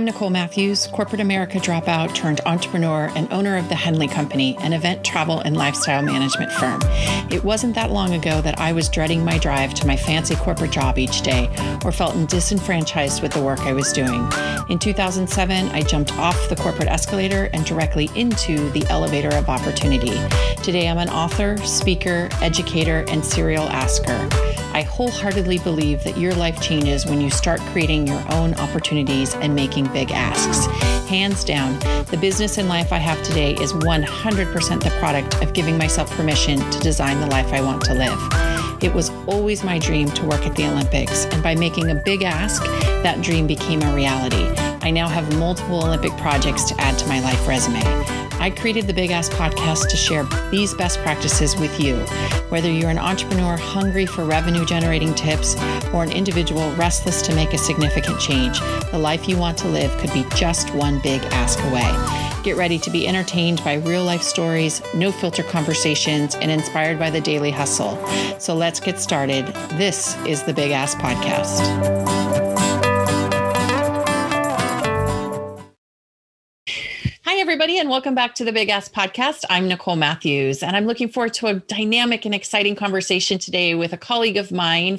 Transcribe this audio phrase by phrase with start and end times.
[0.00, 4.72] I'm Nicole Matthews, corporate America dropout turned entrepreneur and owner of the Henley Company, an
[4.72, 6.80] event travel and lifestyle management firm.
[7.30, 10.70] It wasn't that long ago that I was dreading my drive to my fancy corporate
[10.70, 11.50] job each day
[11.84, 14.26] or felt disenfranchised with the work I was doing.
[14.70, 20.18] In 2007, I jumped off the corporate escalator and directly into the elevator of opportunity.
[20.62, 24.30] Today, I'm an author, speaker, educator, and serial asker.
[24.80, 29.54] I wholeheartedly believe that your life changes when you start creating your own opportunities and
[29.54, 30.64] making big asks.
[31.06, 35.76] Hands down, the business and life I have today is 100% the product of giving
[35.76, 38.49] myself permission to design the life I want to live.
[38.82, 42.22] It was always my dream to work at the Olympics, and by making a big
[42.22, 42.64] ask,
[43.02, 44.46] that dream became a reality.
[44.80, 47.82] I now have multiple Olympic projects to add to my life resume.
[48.40, 51.96] I created the Big Ask podcast to share these best practices with you.
[52.48, 55.56] Whether you're an entrepreneur hungry for revenue generating tips
[55.92, 58.58] or an individual restless to make a significant change,
[58.92, 62.29] the life you want to live could be just one big ask away.
[62.42, 67.10] Get ready to be entertained by real life stories, no filter conversations, and inspired by
[67.10, 67.98] the daily hustle.
[68.38, 69.46] So let's get started.
[69.74, 71.60] This is the Big Ask Podcast.
[77.26, 79.44] Hi, everybody, and welcome back to the Big Ask Podcast.
[79.50, 83.92] I'm Nicole Matthews, and I'm looking forward to a dynamic and exciting conversation today with
[83.92, 84.98] a colleague of mine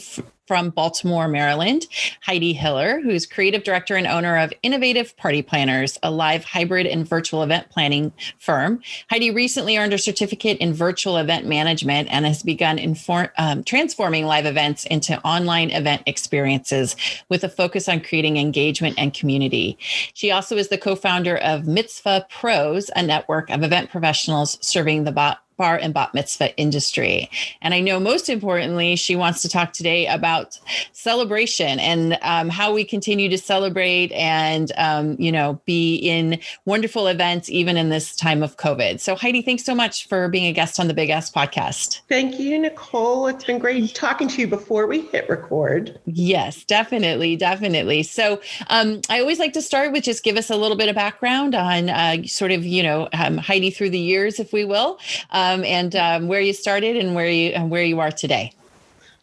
[0.51, 1.87] from Baltimore, Maryland,
[2.19, 7.07] Heidi Hiller, who's creative director and owner of Innovative Party Planners, a live hybrid and
[7.07, 8.81] virtual event planning firm.
[9.09, 14.25] Heidi recently earned a certificate in virtual event management and has begun inform, um, transforming
[14.25, 16.97] live events into online event experiences
[17.29, 19.77] with a focus on creating engagement and community.
[20.13, 25.05] She also is the co founder of Mitzvah Pros, a network of event professionals serving
[25.05, 25.13] the
[25.57, 27.29] bar and bat mitzvah industry.
[27.61, 30.59] And I know most importantly, she wants to talk today about
[30.91, 37.07] celebration and um, how we continue to celebrate and, um, you know, be in wonderful
[37.07, 38.99] events even in this time of COVID.
[38.99, 42.01] So, Heidi, thanks so much for being a guest on the Big Ask podcast.
[42.09, 43.27] Thank you, Nicole.
[43.27, 45.99] It's been great talking to you before we hit record.
[46.05, 47.35] Yes, definitely.
[47.35, 48.03] Definitely.
[48.03, 50.95] So, um, I always like to start with just give us a little bit of
[50.95, 54.99] background on uh, sort of, you know, um, Heidi through the years, if we will.
[55.41, 58.53] Um, and um, where you started and where you and where you are today.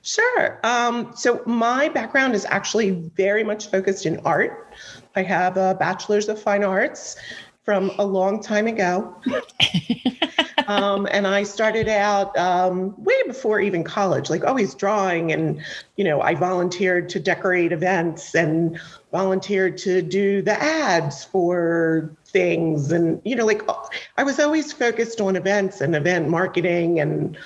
[0.02, 0.58] Sure.
[0.64, 4.72] Um, so my background is actually very much focused in art.
[5.16, 7.16] I have a bachelor's of fine arts
[7.64, 9.14] from a long time ago.
[10.66, 15.32] um, and I started out um, way before even college, like always drawing.
[15.32, 15.60] And,
[15.96, 18.80] you know, I volunteered to decorate events and
[19.12, 22.92] volunteered to do the ads for things.
[22.92, 23.62] And you know like
[24.16, 27.36] i was always focused on events and event marketing and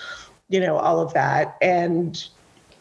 [0.48, 1.56] you know all of that.
[1.62, 2.22] And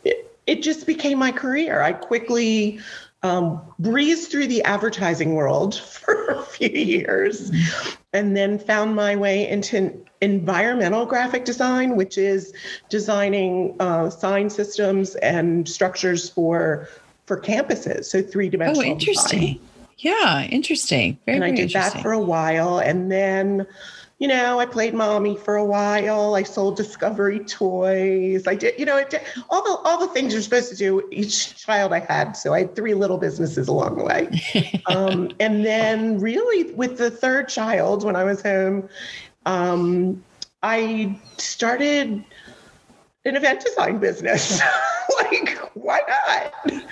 [0.04, 1.82] it, it just became my career.
[1.82, 2.80] I quickly
[3.24, 7.52] um, breezed through the advertising world for a few years
[8.14, 12.54] and then found my way into environmental graphic design which is
[12.90, 16.88] designing uh, sign systems and structures for
[17.26, 18.06] for campuses.
[18.06, 19.40] So three-dimensional oh interesting.
[19.40, 19.60] design.
[20.02, 21.20] Yeah, interesting.
[21.26, 22.80] Very, and I did that for a while.
[22.80, 23.68] And then,
[24.18, 26.34] you know, I played mommy for a while.
[26.34, 28.48] I sold Discovery toys.
[28.48, 31.56] I did, you know, did, all the all the things you're supposed to do each
[31.56, 32.34] child I had.
[32.34, 34.82] So I had three little businesses along the way.
[34.88, 38.90] um, and then, really, with the third child, when I was home,
[39.46, 40.24] um,
[40.64, 42.26] I started
[43.24, 44.62] an event design business.
[45.20, 46.84] like, why not?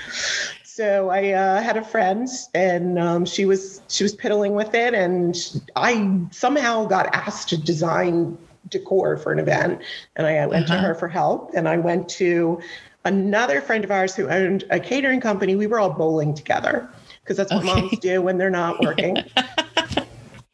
[0.79, 4.93] So I uh, had a friend, and um, she was she was piddling with it,
[4.93, 5.35] and
[5.75, 8.37] I somehow got asked to design
[8.69, 9.81] decor for an event,
[10.15, 10.75] and I went uh-huh.
[10.75, 12.61] to her for help, and I went to
[13.03, 15.53] another friend of ours who owned a catering company.
[15.57, 16.89] We were all bowling together
[17.23, 17.81] because that's what okay.
[17.81, 19.17] moms do when they're not working.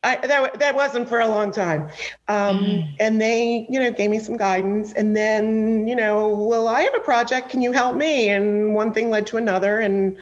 [0.05, 1.89] I, that that wasn't for a long time,
[2.27, 2.95] um, mm.
[2.99, 6.93] and they, you know, gave me some guidance, and then, you know, well, I have
[6.93, 7.49] a project.
[7.49, 8.29] Can you help me?
[8.29, 10.15] And one thing led to another, and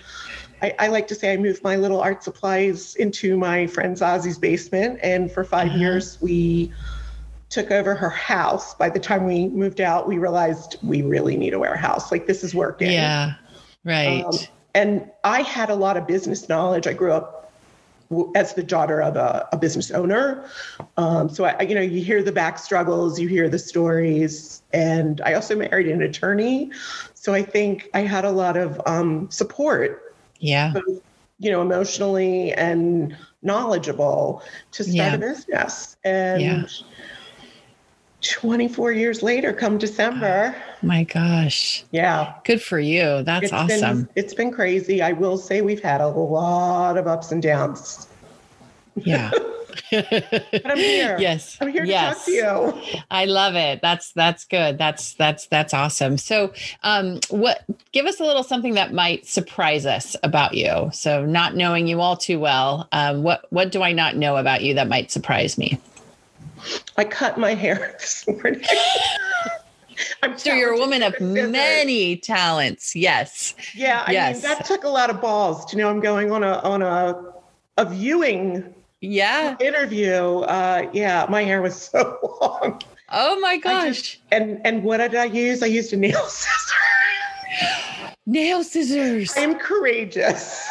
[0.61, 4.37] I, I like to say I moved my little art supplies into my friend Zazzy's
[4.37, 5.77] basement, and for 5 uh-huh.
[5.77, 6.71] years we
[7.49, 8.73] took over her house.
[8.73, 12.09] By the time we moved out, we realized we really need a warehouse.
[12.09, 12.91] Like this is working.
[12.91, 13.33] Yeah,
[13.83, 14.23] right.
[14.23, 14.33] Um,
[14.73, 16.87] and I had a lot of business knowledge.
[16.87, 17.42] I grew up
[18.35, 20.45] as the daughter of a, a business owner.
[20.97, 25.21] Um, so I, you know, you hear the back struggles, you hear the stories, and
[25.21, 26.71] I also married an attorney.
[27.13, 30.15] So I think I had a lot of um, support.
[30.39, 30.73] Yeah.
[30.73, 31.01] Both,
[31.39, 35.15] you know, emotionally and knowledgeable to start yeah.
[35.15, 35.97] a business.
[36.03, 36.63] And yeah.
[38.23, 40.55] 24 years later, come December.
[40.81, 41.83] My gosh.
[41.91, 42.33] Yeah.
[42.45, 43.21] Good for you.
[43.23, 44.03] That's It's awesome.
[44.03, 45.01] Been, it's been crazy.
[45.01, 48.07] I will say we've had a lot of ups and downs.
[48.95, 49.31] yeah.
[49.91, 51.17] But I'm here.
[51.19, 51.57] yes.
[51.61, 52.17] I'm here to yes.
[52.17, 53.01] talk to you.
[53.11, 53.79] I love it.
[53.81, 54.77] That's that's good.
[54.77, 56.17] That's that's that's awesome.
[56.17, 56.53] So,
[56.83, 57.63] um, what?
[57.91, 60.89] Give us a little something that might surprise us about you.
[60.93, 64.63] So, not knowing you all too well, um, what what do I not know about
[64.63, 65.79] you that might surprise me?
[66.97, 68.61] I cut my hair this morning.
[70.23, 71.49] I'm So you're a woman of scissors.
[71.51, 72.95] many talents.
[72.95, 73.53] Yes.
[73.75, 74.41] Yeah, I Yes.
[74.43, 75.65] mean that took a lot of balls.
[75.65, 77.15] Do you know I'm going on a on a
[77.77, 79.55] a viewing Yeah.
[79.59, 80.39] interview.
[80.39, 82.81] Uh, yeah, my hair was so long.
[83.09, 83.85] Oh my gosh.
[84.01, 85.61] just- and and what did I use?
[85.61, 86.75] I used a nail scissor.
[88.25, 89.33] Nail scissors.
[89.37, 90.62] I'm courageous.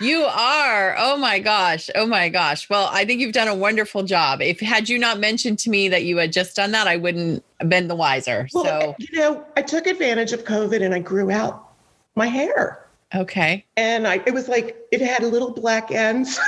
[0.00, 0.96] You are.
[0.98, 1.88] Oh my gosh.
[1.94, 2.68] Oh my gosh.
[2.68, 4.40] Well, I think you've done a wonderful job.
[4.42, 7.44] If had you not mentioned to me that you had just done that, I wouldn't
[7.60, 8.48] have been the wiser.
[8.52, 11.68] Well, so, eh, you know, I took advantage of COVID and I grew out
[12.16, 12.86] my hair.
[13.14, 13.64] okay.
[13.76, 16.38] And I it was like it had little black ends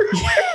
[0.00, 0.32] everywhere.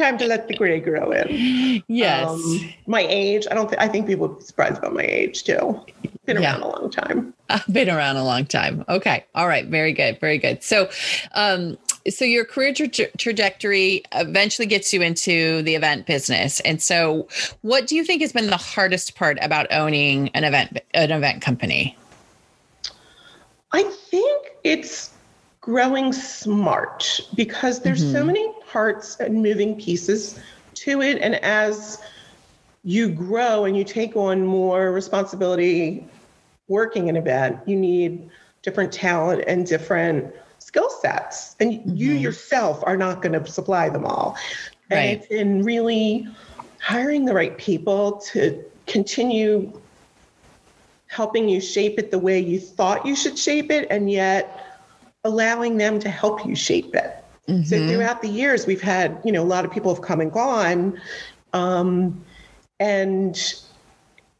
[0.00, 1.82] time to let the gray grow in.
[1.88, 2.28] Yes.
[2.28, 5.44] Um, my age, I don't think I think people would be surprised about my age
[5.44, 5.80] too.
[6.26, 6.52] Been Yeah.
[6.52, 7.34] around a long time.
[7.50, 8.84] I've been around a long time.
[8.88, 9.24] Okay.
[9.34, 9.66] All right.
[9.66, 10.18] Very good.
[10.20, 10.62] Very good.
[10.62, 10.88] So,
[11.32, 11.76] um,
[12.08, 16.60] so your career tra- trajectory eventually gets you into the event business.
[16.60, 17.28] And so,
[17.62, 21.42] what do you think has been the hardest part about owning an event an event
[21.42, 21.96] company?
[23.72, 25.10] I think it's
[25.60, 28.26] growing smart because there's so Mhm.
[28.26, 30.38] many parts and moving pieces
[30.74, 31.18] to it.
[31.20, 31.98] And as
[32.84, 36.06] you grow and you take on more responsibility
[36.68, 38.30] working in an event, you need
[38.62, 41.56] different talent and different skill sets.
[41.60, 42.20] And you Mhm.
[42.20, 44.36] yourself are not going to supply them all.
[44.90, 45.18] And Right.
[45.18, 46.26] it's in really
[46.80, 49.72] hiring the right people to continue
[51.06, 54.64] helping you shape it the way you thought you should shape it and yet
[55.24, 57.19] allowing them to help you shape it
[57.62, 57.88] so Mhm.
[57.88, 61.00] throughout the years we've had you know a lot of people have come and gone
[61.52, 62.24] um,
[62.78, 63.54] and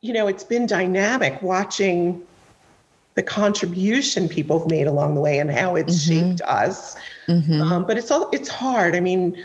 [0.00, 2.22] you know it's been dynamic watching
[3.14, 6.06] the contribution people have made along the way and how it's Mhm.
[6.06, 6.96] shaped us
[7.28, 7.60] Mhm.
[7.62, 9.36] um, but it's all it's hard i mean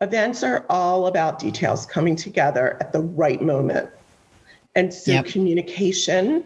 [0.00, 3.90] events are all about details coming together at the right moment
[4.76, 5.26] and so Yep.
[5.26, 6.44] communication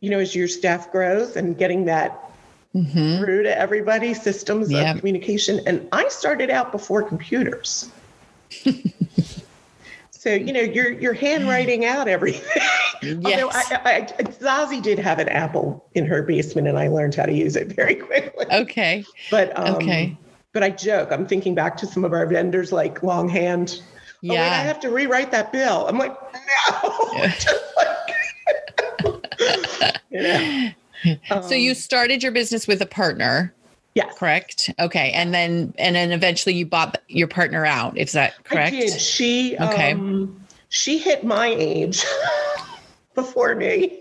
[0.00, 2.31] you know as your staff grows and getting that
[2.74, 3.18] Mhm.
[3.18, 4.94] through to everybody systems Yep.
[4.96, 7.90] of communication and i started out before computers
[10.10, 12.62] so you know you're you're handwriting out everything
[13.04, 13.70] although Yes.
[13.72, 17.26] I, I, I, zazie did have an apple in her basement and i learned how
[17.26, 19.04] to use it very quickly Okay.
[19.30, 20.16] but um, Okay.
[20.52, 23.82] but i joke i'm thinking back to some of our vendors like longhand
[24.24, 27.28] oh wait i have to rewrite that bill i'm like no Yeah.
[27.38, 27.88] Just like-
[30.10, 30.70] you know
[31.42, 33.52] so you Um, started your business with a partner,
[33.94, 34.70] yes correct?
[34.78, 35.10] Okay.
[35.12, 37.96] And then and then eventually you bought your partner out.
[37.98, 38.74] Is that correct?
[38.74, 39.00] I did.
[39.00, 39.92] She Okay.
[39.92, 42.04] um, she hit my age
[43.14, 43.98] before me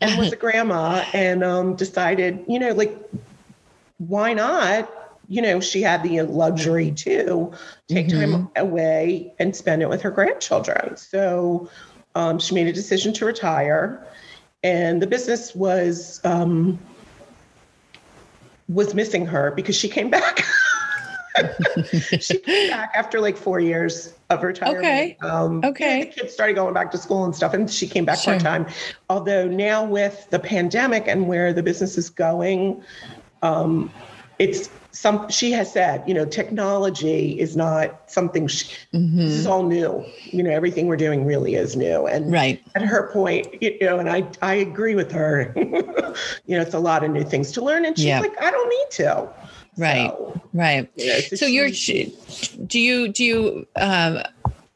[0.00, 2.94] and was a grandma and um, decided, you know, like
[3.98, 4.90] why not?
[5.28, 7.52] You know, she had the luxury to
[7.88, 10.96] take time away and spend it with her grandchildren.
[10.96, 11.70] So
[12.14, 14.04] um, she made a decision to retire,
[14.62, 16.78] and the business was um,
[18.68, 20.44] was missing her because she came back.
[22.20, 24.78] she came back after like four years of retirement.
[24.78, 25.16] Okay.
[25.22, 25.98] Um, Okay.
[25.98, 28.18] you know, the kids started going back to school and stuff, and she came back
[28.18, 28.34] Sure.
[28.34, 28.66] part time.
[29.08, 32.82] Although now with the pandemic and where the business is going,
[33.42, 33.90] um,
[34.38, 35.28] it's some.
[35.30, 38.46] She has said, you know, technology is not something.
[38.46, 39.16] She, Mhm.
[39.16, 40.04] This is all new.
[40.30, 42.06] You know, everything we're doing really is new.
[42.06, 42.62] And Right.
[42.74, 45.52] at her point, you know, and I I agree with her.
[46.46, 48.20] you know, it's a lot of new things to learn, and she's Yeah.
[48.20, 49.28] like, I don't need to.
[49.78, 50.10] Right.
[50.10, 50.88] So, Right.
[50.96, 52.14] you know, So you're she-
[52.66, 54.22] do you do you um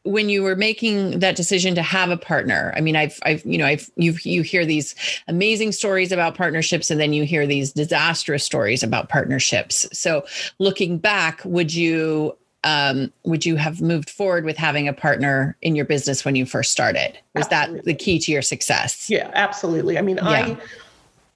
[0.07, 3.57] when you were making that decision to have a partner i mean i've i've you
[3.57, 4.95] know i've you you hear these
[5.27, 10.25] amazing stories about partnerships and then you hear these disastrous stories about partnerships so
[10.59, 15.75] looking back would you um would you have moved forward with having a partner in
[15.75, 19.97] your business when you first started was that the key to your success Yeah, absolutely.
[19.97, 20.29] I mean, Yeah.
[20.29, 20.57] I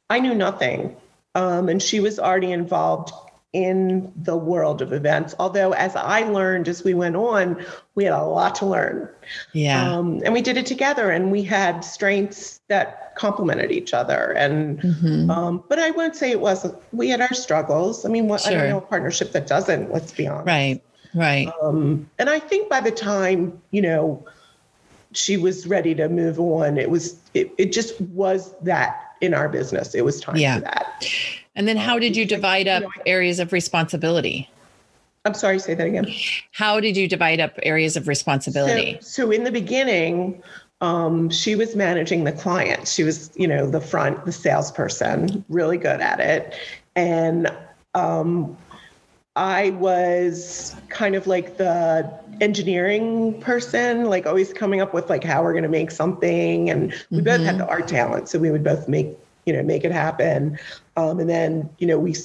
[0.09, 0.95] I knew nothing,
[1.35, 3.13] um, and she was already involved
[3.53, 5.36] in the world of events.
[5.38, 7.63] Although, as I learned as we went on,
[7.96, 9.10] we had a lot to learn,
[9.53, 14.31] yeah um, and we did it together, and we had strengths that complemented each other.
[14.38, 15.29] And Mhm.
[15.29, 16.75] um, but I won't say it wasn't.
[16.93, 18.05] We had our struggles.
[18.05, 19.91] I mean, what, I don't know a partnership that doesn't.
[19.91, 20.48] Let's be honest.
[20.48, 20.81] right
[21.13, 21.51] Right.
[21.62, 24.25] Um, and I think by the time, you know,
[25.12, 29.50] she was ready to move on, it was, it, it just was that in our
[29.50, 29.93] business.
[29.93, 30.55] It was time Yeah.
[30.55, 31.03] for that.
[31.55, 34.50] And then how did you divide up areas of responsibility?
[35.25, 36.08] I'm sorry, say that again.
[36.51, 38.98] How did you divide up areas of responsibility?
[39.01, 40.41] So, so in the beginning,
[40.81, 42.88] um, she was managing the client.
[42.88, 46.55] She was, you know, the front, the salesperson, really good at it.
[46.96, 47.55] And
[47.93, 48.58] um,
[49.36, 55.43] I was kind of like the engineering person, like always coming up with like how
[55.43, 56.70] we're going to make something.
[56.72, 59.10] And we both had the art talent, so we would both make,
[59.45, 60.57] you know, make it happen.
[60.98, 62.15] Um, and then, you know, we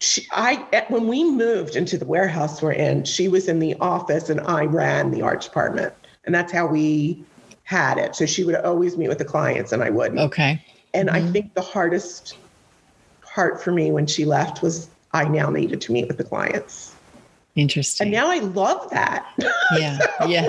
[0.00, 4.30] she, I when we moved into the warehouse we're in, she was in the office
[4.30, 5.92] and I ran the art department,
[6.24, 7.22] and that's how we
[7.64, 8.16] had it.
[8.16, 10.20] So she would always meet with the clients, and I wouldn't.
[10.20, 10.64] okay.
[10.92, 12.36] And I think the hardest
[13.22, 16.96] part for me when she left was I now needed to meet with the clients,
[17.54, 18.06] Interesting.
[18.06, 19.26] and now I love that.
[19.76, 19.98] yeah.
[20.26, 20.48] Yeah.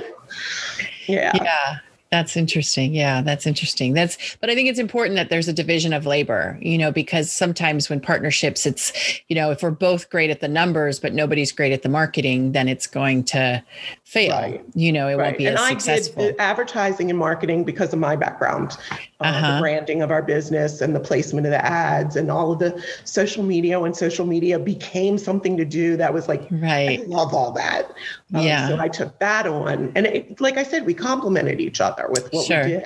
[1.08, 1.32] yeah.
[1.36, 1.78] Yeah.
[2.12, 2.94] That's interesting.
[2.94, 3.94] Yeah, that's interesting.
[3.94, 7.32] That's, but I think it's important that there's a division of labor, you know, because
[7.32, 8.92] sometimes when partnerships, it's,
[9.30, 12.52] you know, if we're both great at the numbers, but nobody's great at the marketing,
[12.52, 13.64] then it's going to
[14.04, 14.32] fail.
[14.32, 14.62] Right.
[14.76, 16.24] You know, it won't be and as I successful.
[16.24, 19.54] did advertising and marketing because of my background, uh, Uh-huh.
[19.56, 22.84] the branding of our business and the placement of the ads and all of the
[23.06, 23.80] social media.
[23.80, 27.00] When social media became something to do, that was like right.
[27.00, 27.86] I love all that.
[28.34, 28.68] Um, Yeah.
[28.68, 32.32] So I took that on, and it, like I said, we complemented each other with
[32.32, 32.64] what Sure.
[32.64, 32.86] we did.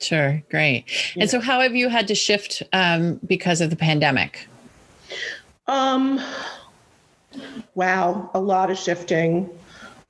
[0.00, 0.42] Sure.
[0.50, 0.84] Great.
[1.16, 4.46] And so, how have you had to shift um, because of the pandemic?
[5.66, 6.20] Um,
[7.74, 9.48] wow, a lot of shifting.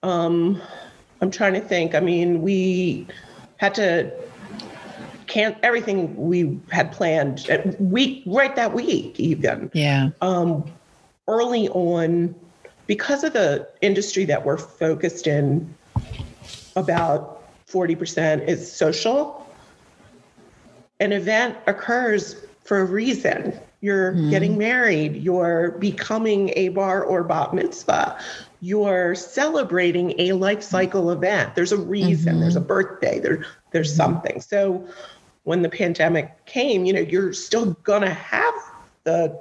[0.03, 0.61] Um,
[1.21, 1.95] I'm trying to think.
[1.95, 3.07] I mean, we
[3.59, 4.11] had to
[5.27, 10.11] can't everything we had planned at week right that week even Yeah.
[10.21, 10.65] um,
[11.27, 12.33] early on
[12.87, 15.75] because of the industry that we're focused in
[16.77, 17.36] about
[17.71, 19.47] 40% is social.
[21.01, 23.59] An event occurs for a reason.
[23.81, 24.31] You're hmm.
[24.31, 28.19] getting married you're becoming a bar or bat mitzvah
[28.61, 31.55] you're celebrating a life cycle event.
[31.55, 32.41] There's a reason mm-hmm.
[32.41, 33.97] there's a birthday there, there's hmm.
[33.97, 34.41] something.
[34.41, 34.89] So
[35.45, 38.55] when the pandemic came you know you're still gonna have
[39.05, 39.39] the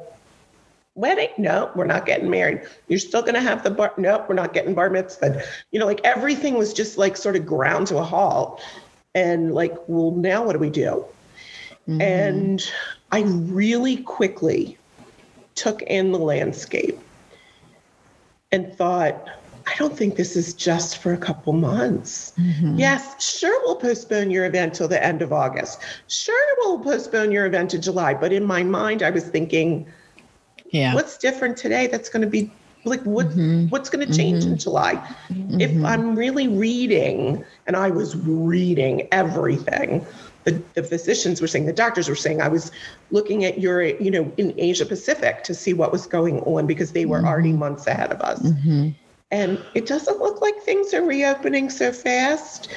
[0.95, 1.29] wedding?
[1.37, 2.61] No we're not getting married.
[2.87, 5.79] You're still going to have the bar no we're not getting bar mitzvah But, you
[5.79, 8.61] know like everything was just like sort of ground to a halt.
[9.13, 11.05] And like well now what do we do?
[11.87, 12.01] Mm-hmm.
[12.01, 12.71] And
[13.11, 14.77] i really quickly
[15.53, 16.97] took in the landscape
[18.51, 19.29] and thought
[19.67, 22.33] i don't think this is just for a couple months.
[22.39, 22.79] Mm-hmm.
[22.79, 25.81] Yes sure we'll postpone your event till the end of august.
[26.07, 28.13] Sure we'll postpone your event to july.
[28.13, 29.85] But in my mind i was thinking
[30.75, 30.93] Yeah.
[30.93, 32.51] what's different today that's going to be
[32.83, 33.67] like what mm-hmm.
[33.69, 34.21] what's going to mm-hmm.
[34.21, 34.95] change in july?
[35.29, 35.61] Mm-hmm.
[35.61, 40.05] If i'm really reading and i was reading everything
[40.43, 42.71] the, the physicians were saying the doctors were saying i was
[43.09, 46.91] looking at your you know in asia pacific to see what was going on because
[46.91, 48.45] they were already months ahead of us.
[49.31, 52.69] And it doesn't look like things are reopening so fast.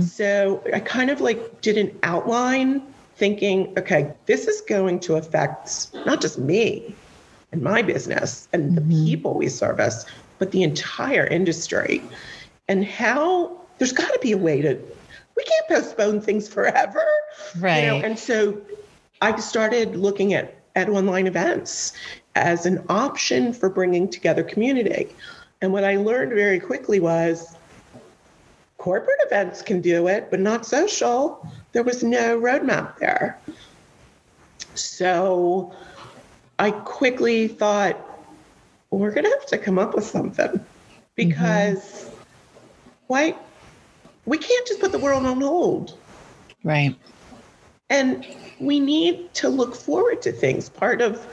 [0.00, 2.82] So I kind of like did an outline
[3.16, 6.94] thinking, okay, this is going to affect not just me
[7.56, 9.04] and my business and the mm-hmm.
[9.06, 10.04] people we service,
[10.38, 12.02] but the entire industry.
[12.68, 14.78] And how there's got to be a way to,
[15.36, 17.04] we can't postpone things forever.
[17.58, 17.84] Right.
[17.84, 18.60] You know, and so
[19.22, 21.92] I started looking at, at online events
[22.34, 25.08] as an option for bringing together community.
[25.62, 27.56] And what I learned very quickly was
[28.76, 31.50] corporate events can do it, but not social.
[31.72, 33.38] There was no roadmap there.
[34.74, 35.74] So
[36.58, 37.98] I quickly thought,
[38.90, 40.60] we're going to have to come up with something
[41.14, 42.08] because
[43.08, 43.34] why?
[44.24, 45.98] We can't just put the world on hold.
[46.64, 46.96] Right.
[47.90, 48.26] And
[48.58, 50.68] we need to look forward to things.
[50.68, 51.24] Part of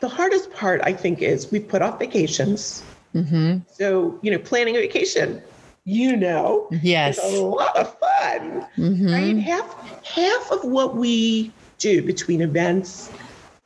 [0.00, 2.82] the hardest part, I think, is we put off vacations.
[3.14, 3.58] Mm-hmm.
[3.72, 5.42] So, you know, planning a vacation,
[5.84, 7.18] you know, Yes.
[7.18, 9.12] is a lot of fun, Mhm.
[9.12, 9.36] right?
[9.36, 13.10] Half half of what we do between events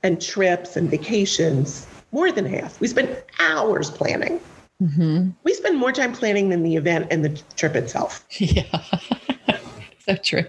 [0.02, 4.40] and trips and vacations, more than half, we spend hours planning.
[4.82, 5.30] Mm-hmm.
[5.44, 8.24] We spend more time planning than the event and the trip itself.
[8.38, 8.64] Yeah.
[9.98, 10.44] so true.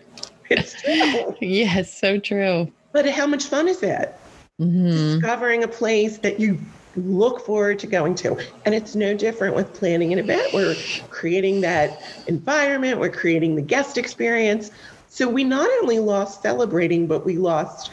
[0.50, 1.36] It's true.
[1.42, 1.98] Yes.
[1.98, 2.72] So true.
[2.94, 4.16] but how much fun is it?
[4.60, 4.90] Mm-hmm.
[4.90, 6.60] discovering a place that you
[6.96, 8.38] look forward to going to.
[8.64, 10.54] And it's no different with planning an event.
[10.54, 10.76] We're
[11.10, 14.70] creating that environment, we're creating the guest experience.
[15.10, 17.92] So we not only lost celebrating, but we lost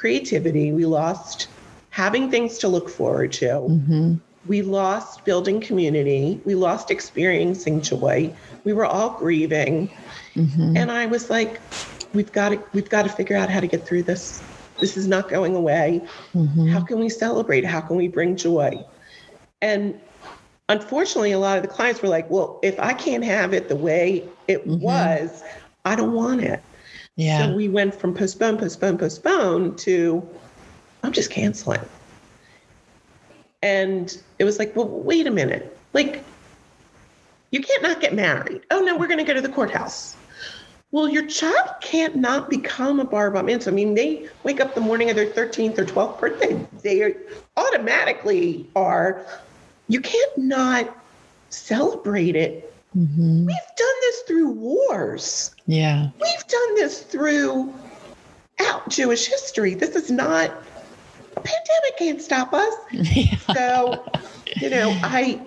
[0.00, 1.48] creativity, we lost
[1.90, 3.44] having things to look forward to.
[3.46, 4.14] Mm-hmm.
[4.46, 8.34] we lost building community, we lost experiencing joy.
[8.64, 9.90] We were all grieving.
[10.34, 10.76] Mm-hmm.
[10.78, 11.60] And I was like,
[12.14, 14.42] we've got to we've got to figure out how to get through this.
[14.78, 16.00] This is not going away.
[16.34, 16.68] Mm-hmm.
[16.68, 17.66] How can we celebrate?
[17.66, 18.82] How can we bring joy?
[19.60, 20.00] And
[20.70, 23.76] unfortunately, a lot of the clients were like, well, if I can't have it the
[23.76, 24.80] way it mm-hmm.
[24.80, 25.42] was,
[25.84, 26.62] I don't want it.
[27.16, 27.46] Yeah.
[27.46, 30.26] So we went from postpone, postpone, postpone to
[31.02, 31.80] I'm just canceling.
[33.62, 35.76] And it was like, well, wait a minute.
[35.92, 36.24] Like,
[37.50, 38.62] you can't not get married.
[38.70, 40.16] Oh, no, we're going to go to the courthouse.
[40.92, 43.70] Well, your child can't not become a bar mitzvah.
[43.70, 46.66] I mean, they wake up the morning of their 13th or 12th birthday.
[46.82, 47.14] They
[47.56, 49.24] automatically are
[49.88, 50.96] you can't not
[51.50, 52.69] celebrate it.
[52.96, 53.46] Mm-hmm.
[53.46, 55.54] We've done this through wars.
[55.66, 56.10] Yeah.
[56.20, 57.72] We've done this through
[58.60, 59.74] out Jewish history.
[59.74, 60.50] This is not
[61.36, 62.74] a pandemic can't stop us.
[62.92, 63.36] Yeah.
[63.54, 64.04] So,
[64.56, 65.40] you know, I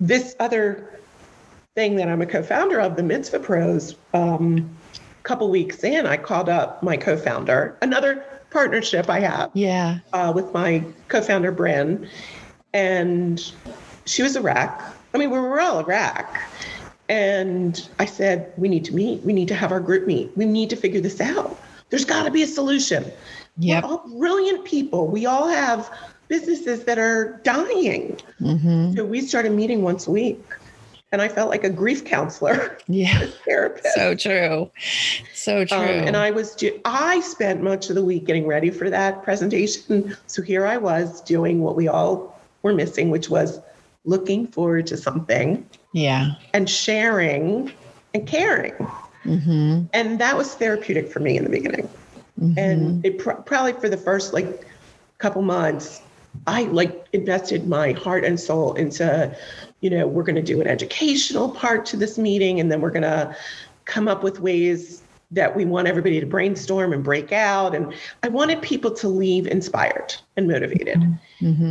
[0.00, 1.00] this other
[1.74, 6.16] thing that I'm a co-founder of, the Mitzvah Pros, um, a couple weeks in, I
[6.16, 9.50] called up my co-founder, another partnership I have.
[9.54, 9.98] Yeah.
[10.12, 12.08] Uh, with my co-founder Bren,
[12.72, 13.52] and
[14.06, 14.80] she was a wreck.
[15.14, 16.42] I mean, we were all a wreck.
[17.14, 19.22] And I said, we need to meet.
[19.22, 20.36] We need to have our group meet.
[20.36, 21.56] We need to figure this out.
[21.90, 23.04] There's got to be a solution.
[23.58, 23.84] Yep.
[23.84, 25.06] We're all brilliant people.
[25.06, 25.88] We all have
[26.26, 28.18] businesses that are dying.
[28.40, 28.96] Mm-hmm.
[28.96, 30.42] So we started meeting once a week.
[31.12, 32.78] And I felt like a grief counselor.
[32.88, 33.26] Yeah.
[33.44, 33.94] therapist.
[33.94, 34.72] So true.
[35.34, 35.78] So um, true.
[35.78, 40.16] Um, and I was, I spent much of the week getting ready for that presentation.
[40.26, 43.60] So here I was doing what we all were missing, which was
[44.04, 45.64] looking forward to something.
[45.94, 46.32] Yeah.
[46.52, 47.72] And sharing
[48.12, 48.74] and caring.
[49.24, 49.84] Mm-hmm.
[49.94, 51.88] And that was therapeutic for me in the beginning.
[52.38, 52.58] Mm-hmm.
[52.58, 54.66] And it pr- probably for the first like
[55.18, 56.02] couple months,
[56.46, 59.34] I like invested my heart and soul into,
[59.80, 62.90] you know, we're going to do an educational part to this meeting, and then we're
[62.90, 63.34] going to
[63.84, 67.74] come up with ways that we want everybody to brainstorm and break out.
[67.74, 70.98] And I wanted people to leave inspired and motivated.
[70.98, 71.12] Mm-hmm.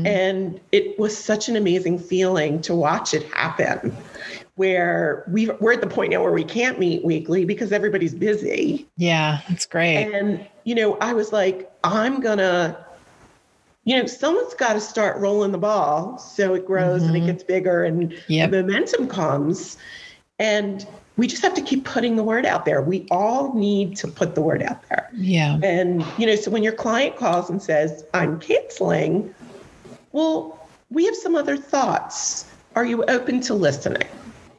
[0.06, 3.96] And it was such an amazing feeling to watch it happen
[4.56, 8.88] where we we're at the point now where we can't meet weekly because everybody's busy.
[8.98, 10.14] Yeah, that's great.
[10.14, 12.86] And you know, I was like, I'm gonna,
[13.84, 17.08] you know, someone's got to start rolling the ball so it grows mm-hmm.
[17.08, 17.28] and it mm-hmm.
[17.28, 18.52] gets bigger and yep.
[18.52, 19.78] the momentum comes.
[20.40, 22.82] And we just have to keep putting the word out there.
[22.82, 25.10] We all need to put the word out there.
[25.14, 25.60] Yeah.
[25.62, 29.34] And, you know, so when your client calls and says, I'm canceling,
[30.14, 32.46] well, we have some other thoughts.
[32.76, 34.08] Are you open to listening?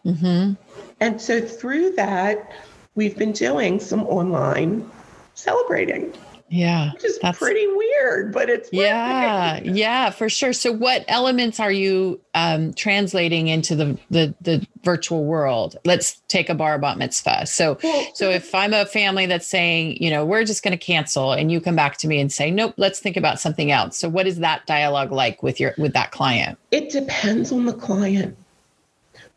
[0.04, 0.54] Mm-hmm.
[1.00, 2.52] And so through that,
[2.94, 4.88] we've been doing some online
[5.34, 6.12] celebrating.
[6.54, 6.92] Yeah.
[6.92, 10.52] Which is that's pretty weird, but it's yeah, yeah, for sure.
[10.52, 15.76] So what elements are you um, translating into the, the the virtual world?
[15.84, 17.46] Let's take a bar bat mitzvah.
[17.46, 20.78] So well, so if I'm a family that's saying, you know, we're just going to
[20.78, 23.98] cancel and you come back to me and say, nope, let's think about something else.
[23.98, 26.56] So what is that dialogue like with your with that client?
[26.70, 28.36] It depends on the client.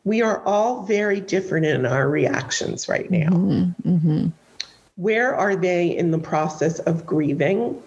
[0.04, 3.30] We are all very different in our reactions right now.
[3.30, 4.28] Mm-hmm, mm-hmm
[4.98, 7.82] where are they in the process of grieving?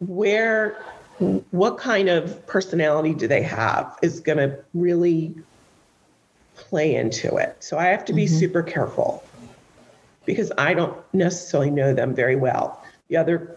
[0.00, 0.76] Where,
[1.50, 5.34] what kind of personality do they have is going to really
[6.56, 7.56] play into it.
[7.60, 8.38] So I have to be mm-hmm.
[8.38, 9.24] super careful
[10.24, 12.82] because I don't necessarily know them very well.
[13.08, 13.56] The other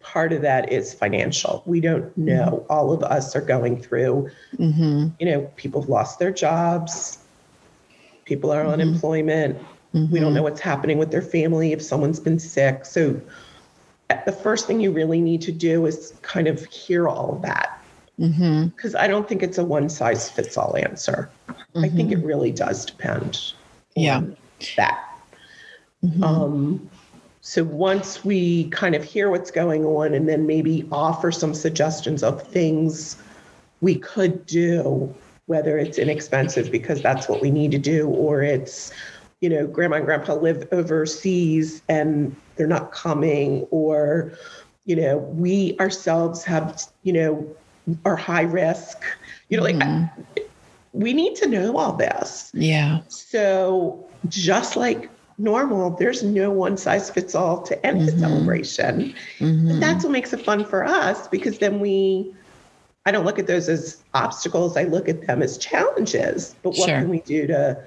[0.00, 1.62] part of that is financial.
[1.66, 2.62] We don't know.
[2.62, 2.72] Mm-hmm.
[2.72, 5.08] All of us are going through, mm-hmm.
[5.18, 7.18] you know, people have lost their jobs,
[8.24, 8.82] people are on mm-hmm.
[8.82, 9.58] unemployment,
[9.94, 10.12] Mm-hmm.
[10.12, 10.44] We don't know mm-hmm.
[10.44, 12.84] what's happening with their family if someone's been sick.
[12.84, 13.20] So
[14.24, 17.80] the first thing you really need to do is kind of hear all of that.
[18.16, 18.96] Because mm-hmm.
[18.96, 21.30] I don't think it's a one size fits all answer.
[21.48, 21.84] Mm-hmm.
[21.84, 22.26] I think it mm-hmm.
[22.26, 23.52] really does depend
[23.94, 24.22] yeah.
[24.76, 25.04] that.
[26.04, 26.22] Mm-hmm.
[26.22, 26.90] Um,
[27.40, 32.22] so once we kind of hear what's going on and then maybe offer some suggestions
[32.22, 33.16] of things
[33.80, 35.14] we could do,
[35.46, 38.92] whether it's inexpensive because that's what we need to do, or it's
[39.46, 44.32] you know, grandma and grandpa live overseas and they're not coming, or,
[44.86, 47.56] you know, we ourselves have, you know,
[48.04, 49.04] are high risk.
[49.48, 50.20] You know, like mm-hmm.
[50.90, 52.50] we need to know all this.
[52.54, 53.02] Yeah.
[53.06, 58.18] So just like normal, there's no one size fits all to any mm-hmm.
[58.18, 59.14] celebration.
[59.38, 59.78] Mm-hmm.
[59.78, 62.34] that's what makes it fun for us because then we
[63.04, 64.76] I don't look at those as obstacles.
[64.76, 66.56] I look at them as challenges.
[66.64, 66.98] But what sure.
[66.98, 67.80] can we do to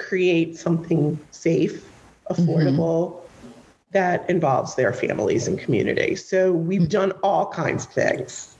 [0.00, 1.84] create something safe,
[2.30, 3.48] affordable, mm-hmm.
[3.92, 6.16] that involves their families and community.
[6.16, 6.88] So we've mm-hmm.
[6.88, 8.56] done all kinds of things.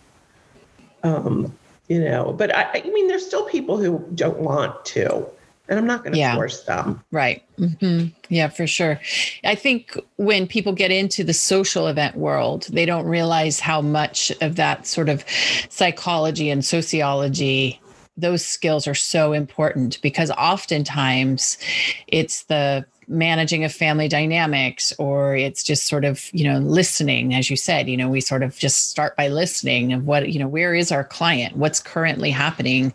[1.03, 1.53] Um,
[1.89, 5.27] you know, but I, I mean, there's still people who don't want to,
[5.69, 6.35] and I'm not going to Yeah.
[6.35, 7.03] force them.
[7.11, 7.43] Right.
[7.57, 9.01] hmm Yeah, for sure.
[9.45, 14.31] I think when people get into the social event world, they don't realize how much
[14.41, 15.25] of that sort of
[15.69, 17.81] psychology and sociology,
[18.21, 21.59] those skills are so important because oftentimes
[22.07, 27.51] it's the managing of family dynamics or it's just sort of you know listening as
[27.51, 30.47] you said you know we sort of just start by listening of what you know
[30.47, 31.57] where is our client?
[31.57, 32.95] What's currently happening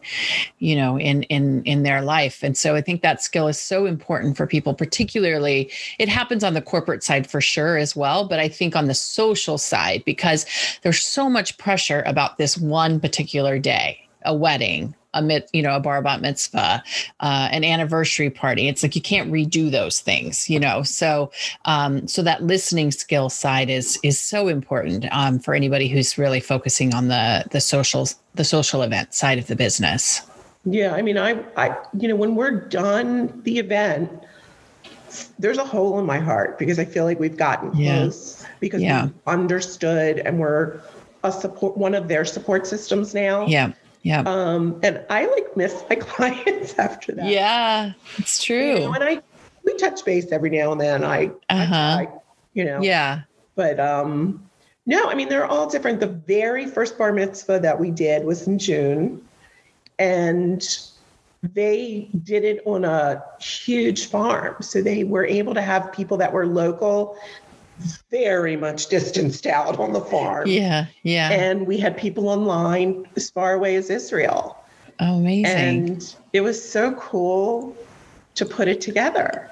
[0.60, 2.44] you know in in in their life?
[2.44, 6.54] And so i think that skill is so important for people particularly it happens on
[6.54, 10.46] the corporate side for sure as well but i think on the social side because
[10.82, 15.76] there's so much pressure about this one particular day a wedding a mit, you know
[15.76, 16.84] a bar bat mitzvah
[17.22, 21.32] uh, an anniversary party it's like you can't redo those things you know so
[21.66, 26.40] um, so that listening skill side is is so important um, for anybody who's really
[26.40, 30.22] focusing on the the social the social event side of the business
[30.68, 34.10] Yeah, I mean, I, I, you know, when we're done the event,
[35.38, 38.00] there's a hole in my heart because I feel like we've gotten Yeah.
[38.02, 39.06] close because Yeah.
[39.06, 40.82] we understood and we're
[41.24, 43.46] a support, one of their support systems now.
[43.46, 43.74] yeah
[44.06, 47.26] yeah Um, and I like miss my clients after that.
[47.28, 49.22] yeah it's You true know, and I,
[49.66, 51.04] we touch base every now and then.
[51.04, 51.76] I, Uh-huh.
[51.76, 52.08] I,
[52.54, 53.22] you know, yeah
[53.56, 54.48] but um,
[54.86, 56.00] no, I mean they're all different.
[56.00, 59.26] The very first bar mitzvah that we did was in June,
[59.98, 60.62] and
[61.54, 64.56] they did it on a huge farm.
[64.62, 67.18] So they were able to have people that were local,
[68.10, 70.48] very much distanced out on the farm.
[70.48, 74.58] yeah yeah And we had people online as far away as Israel.
[75.00, 77.76] oh, amazing And it was so cool
[78.36, 79.50] to put it together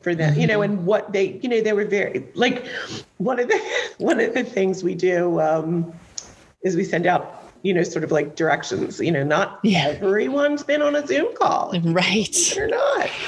[0.00, 0.72] for them, you know, Mm-hmm.
[0.78, 2.66] and what they, you know, they were very like
[3.18, 3.60] one of the
[3.98, 5.92] one of the things we do um,
[6.62, 9.00] is we send out, you know, sort of like directions.
[9.00, 9.86] You know, not Yeah.
[9.96, 13.08] everyone's been on a Zoom call, right or not.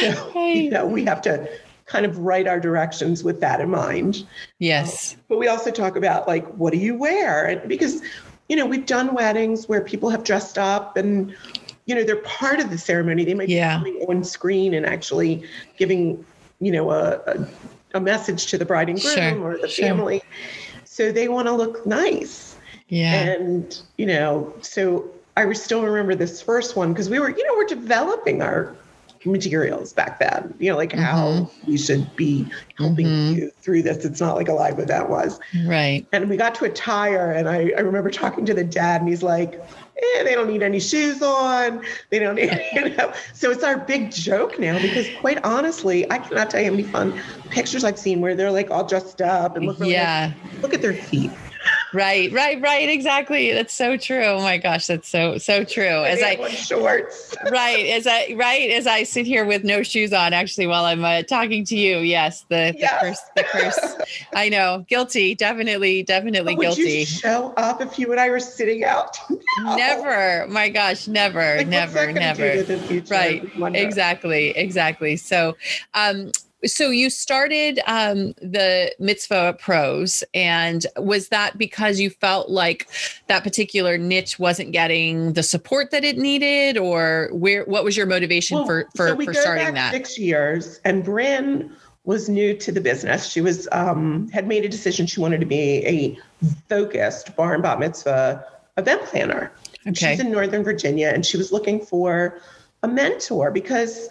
[0.00, 1.48] So, you know, we have to
[1.86, 4.26] kind of write our directions with that in mind.
[4.58, 7.46] yes um, But we also talk about like, what do you wear?
[7.46, 8.02] And because,
[8.48, 11.34] you know, we've done weddings where people have dressed up and,
[11.86, 13.24] you know, they're part of the ceremony.
[13.24, 13.78] They might Yeah.
[13.78, 15.44] be coming on screen and actually
[15.76, 16.24] giving,
[16.60, 17.46] you know, a, a,
[17.94, 19.86] a message to the bride and groom Sure, or the sure.
[19.86, 20.22] family.
[20.84, 22.56] So they want to look nice.
[22.88, 25.04] yeah And, you know, so
[25.36, 28.74] I still remember this first one because we were, you know, we're developing our
[29.32, 31.70] materials back then, you know, like how Mm-hmm.
[31.70, 34.04] we should be helping you through this.
[34.04, 35.38] It's not like a live event was.
[35.66, 39.00] right And we got to a tire, and I, I remember talking to the dad,
[39.00, 39.54] and he's like,
[39.96, 41.82] eh, they don't need any shoes on.
[42.10, 43.12] They don't need, you know.
[43.32, 46.84] So it's our big joke now because, quite honestly, I cannot tell you how many
[46.84, 50.62] fun pictures I've seen where they're like all dressed up and look really yeah nice.
[50.62, 51.38] Look at their feet.
[51.94, 52.88] Right right right.
[52.88, 53.52] Exactly.
[53.52, 54.24] That's so true.
[54.24, 55.84] Oh my gosh that's so so true.
[56.04, 57.34] As i shorts.
[57.50, 61.04] right as i right as i sit here with no shoes on actually while i'm
[61.04, 61.98] uh, talking to you.
[61.98, 63.78] Yes the, the curse the curse.
[64.34, 64.84] I know.
[64.88, 65.34] Guilty.
[65.34, 67.04] Definitely definitely Would you guilty.
[67.04, 69.16] show up if you and I were sitting out?
[69.60, 69.76] No.
[69.76, 70.48] never.
[70.48, 73.14] My gosh never Like, never never do to the future?
[73.14, 73.48] right.
[73.76, 75.16] Exactly exactly.
[75.16, 75.56] So
[75.94, 76.32] um
[76.66, 82.88] so you started um, the mitzvah pros and was that because you felt like
[83.28, 88.06] that particular niche wasn't getting the support that it needed or where what was your
[88.06, 91.74] motivation Well, for for, so we for go starting back that Six years, and Bryn
[92.04, 93.28] was new to the business.
[93.30, 96.18] She was um, had made a decision she wanted to be a
[96.68, 98.44] focused bar and bat mitzvah
[98.76, 99.52] event planner.
[99.86, 102.40] okay She's in Northern Virginia, and she was looking for
[102.82, 104.08] a mentor because,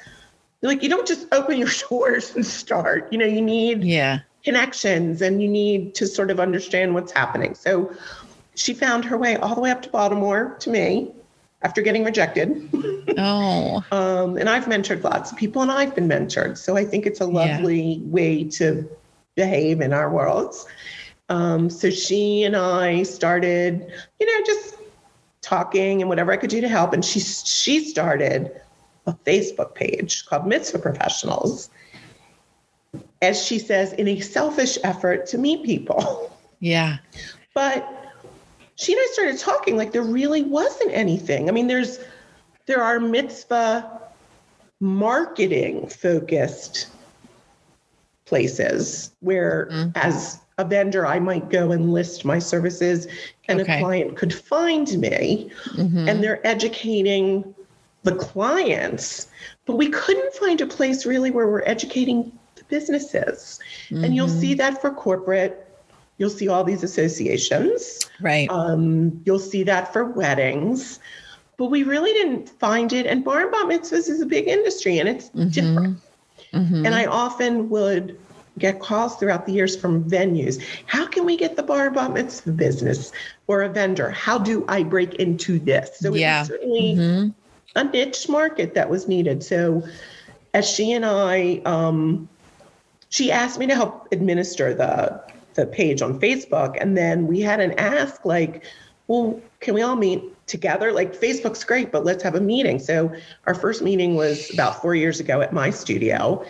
[0.69, 3.11] like, you don't just open your doors and start.
[3.11, 7.55] You know, you need yeah connections and you need to sort of understand what's happening.
[7.55, 7.93] So
[8.55, 11.11] she found her way all the way up to Baltimore to me
[11.61, 12.69] after getting rejected.
[13.17, 16.57] oh Um, and I've mentored lots of people and I've been mentored.
[16.57, 17.31] So I think it's a Yeah.
[17.31, 18.89] lovely way to
[19.35, 20.65] behave in our worlds.
[21.29, 24.75] Um, so she and I started, you know, just
[25.41, 26.93] talking and whatever I could do to help.
[26.93, 28.51] And she she started
[29.05, 31.69] a Facebook page called Mitzvah Professionals.
[33.21, 36.29] As she says, in a selfish effort to meet people.
[36.59, 36.97] yeah
[37.53, 37.87] But
[38.75, 41.49] she and I started talking like there really wasn't anything.
[41.49, 41.99] I mean, there's
[42.65, 43.99] there are mitzvah
[44.79, 46.87] marketing focused
[48.25, 49.91] places where Mhm.
[49.95, 53.07] as a vendor I might go and list my services
[53.47, 53.75] and Okay.
[53.77, 56.07] a client could find me Mhm.
[56.09, 57.53] and they're educating
[58.03, 59.27] the clients.
[59.65, 63.59] But we couldn't find a place really where we're educating the businesses.
[63.89, 65.63] And you'll see that for corporate
[66.17, 67.99] you'll see all these associations.
[68.21, 68.49] Right.
[68.49, 70.99] Um, you'll see that for weddings,
[71.57, 73.05] but we really didn't find it.
[73.05, 75.51] And bar and bat mitzvahs is a big industry, and it's Mhm.
[75.51, 75.97] different.
[76.53, 76.85] Mhm.
[76.85, 78.17] And I often would
[78.59, 80.61] get calls throughout the years from venues.
[80.85, 83.11] How can we get the bar and bat mitzvah business
[83.47, 84.11] or a vendor?
[84.11, 85.97] How do I break into this?
[85.99, 86.43] So Yeah.
[86.43, 87.33] certainly Mhm.
[87.75, 89.43] A niche market that was needed.
[89.43, 89.83] So
[90.53, 92.29] as she and I, um,
[93.09, 95.21] she asked me to help administer the
[95.55, 98.63] the page on Facebook, and then we had an ask like,
[99.07, 100.91] well, can we all meet together?
[100.91, 102.79] Like Facebook's great, but let's have a meeting.
[102.79, 103.13] So
[103.45, 106.43] our first meeting was about four years ago at my studio,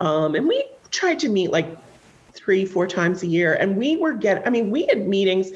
[0.00, 1.66] um, and we tried to meet like
[2.32, 4.46] three, four times a year, and we were get.
[4.46, 5.52] I mean, we had meetings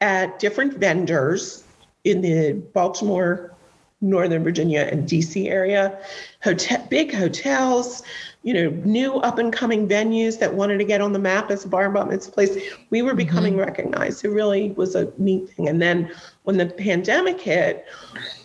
[0.00, 1.64] at different vendors
[2.04, 3.55] in the Baltimore,
[4.02, 5.98] Northern Virginia, and DC area,
[6.42, 8.02] hotel, big hotels,
[8.42, 11.64] you know, new up and coming venues that wanted to get on the map as
[11.64, 12.58] a bar and mitzvah place.
[12.90, 14.24] We were becoming recognized.
[14.24, 15.68] It really was a neat thing.
[15.68, 16.10] And then
[16.42, 17.86] when the pandemic hit,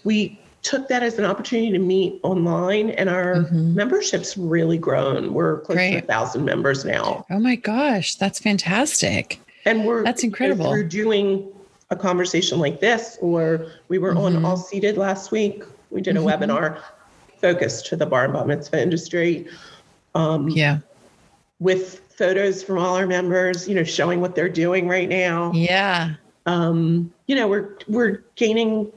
[0.06, 3.74] we took that as an opportunity to meet online, and our Mhm.
[3.76, 5.34] membership's really grown.
[5.34, 7.26] We're close to a thousand members now.
[7.30, 9.40] Oh my gosh, that's fantastic.
[9.66, 10.72] And we're That's you know, incredible.
[10.72, 11.48] through doing
[11.92, 14.24] a conversation like this, or we were Mhm.
[14.24, 15.64] on AllSeated last week.
[15.92, 16.26] We did a Mhm.
[16.26, 16.78] webinar
[17.42, 19.48] focused to the bar and bat mitzvah industry
[20.16, 20.80] um, Yeah.
[21.60, 25.52] with photos from all our members, you know, showing what they're doing right now.
[25.54, 26.12] Yeah.
[26.46, 28.92] Um, you know, we're we're gaining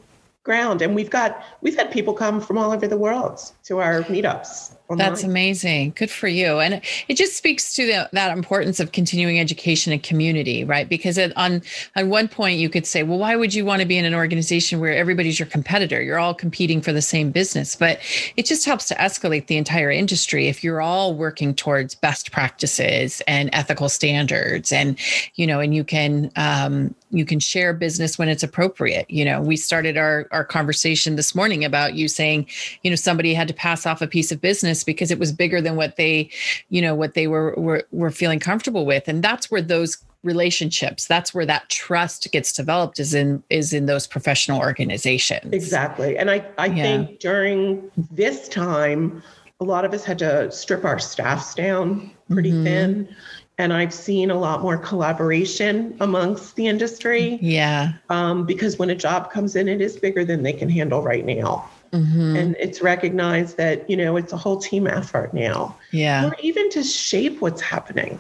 [0.45, 4.03] ground, and we've got we've had people come from all over the world to our
[4.03, 4.77] meetups.
[4.91, 5.95] That's amazing.
[5.97, 6.61] Good for you.
[6.61, 10.87] And it just speaks to the, that importance of continuing education and community, right?
[10.87, 11.63] Because it, on
[11.97, 14.15] on one point you could say, well, why would you want to be in an
[14.15, 16.03] organization where everybody's your competitor?
[16.03, 17.99] You're all competing for the same business, but
[18.37, 23.23] it just helps to escalate the entire industry if you're all working towards best practices
[23.27, 24.99] and ethical standards, and
[25.35, 29.09] you know, and you can um, you can share business when it's appropriate.
[29.09, 32.47] You know, we started our our conversation this morning about you saying,
[32.83, 35.61] you know, somebody had to pass off a piece of business because it was bigger
[35.61, 36.29] than what they,
[36.69, 41.07] you know, what they were were were feeling comfortable with, and that's where those relationships
[41.07, 46.17] that's where that trust gets developed is in is in those professional organizations Exactly.
[46.17, 46.83] And I, I Yeah.
[46.83, 49.23] think during this time,
[49.61, 52.65] a lot of us had to strip our staffs down pretty Mhm.
[52.65, 53.09] thin.
[53.57, 58.95] And I've seen a lot more collaboration amongst the industry yeah um, because when a
[58.95, 61.71] job comes in, it is bigger than they can handle right now.
[61.93, 62.37] Mhm.
[62.37, 66.69] And it's recognized that, you know, it's a whole team effort now, yeah or even
[66.71, 68.19] to shape what's happening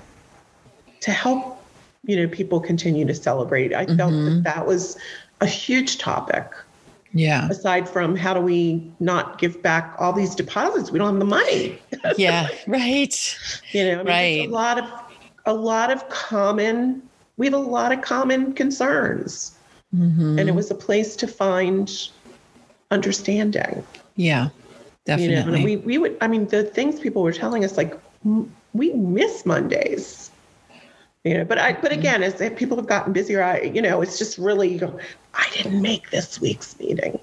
[1.00, 1.58] to help,
[2.04, 3.74] you know, people continue to celebrate.
[3.74, 4.42] I felt Mhm.
[4.44, 4.96] that that was
[5.40, 6.46] a huge topic
[7.16, 10.90] yeah aside from how do we not give back all these deposits?
[10.90, 11.78] We don't have the money.
[12.16, 13.38] yeah right
[13.72, 14.48] You know, I mean, Right.
[14.48, 14.84] a lot of
[15.46, 17.02] a lot of common.
[17.36, 19.52] We have a lot of common concerns,
[19.94, 20.38] Mhm.
[20.38, 21.90] and it was a place to find
[22.90, 23.82] understanding.
[24.16, 24.48] yeah
[25.06, 26.16] You know, definitely we we would.
[26.20, 30.30] I mean, the things people were telling us, like "M- we miss Mondays.
[31.24, 34.18] You know, but I but again, as people have gotten busier, I you know, it's
[34.18, 34.68] just really.
[34.72, 34.98] you go,
[35.34, 37.18] I didn't make this week's meeting.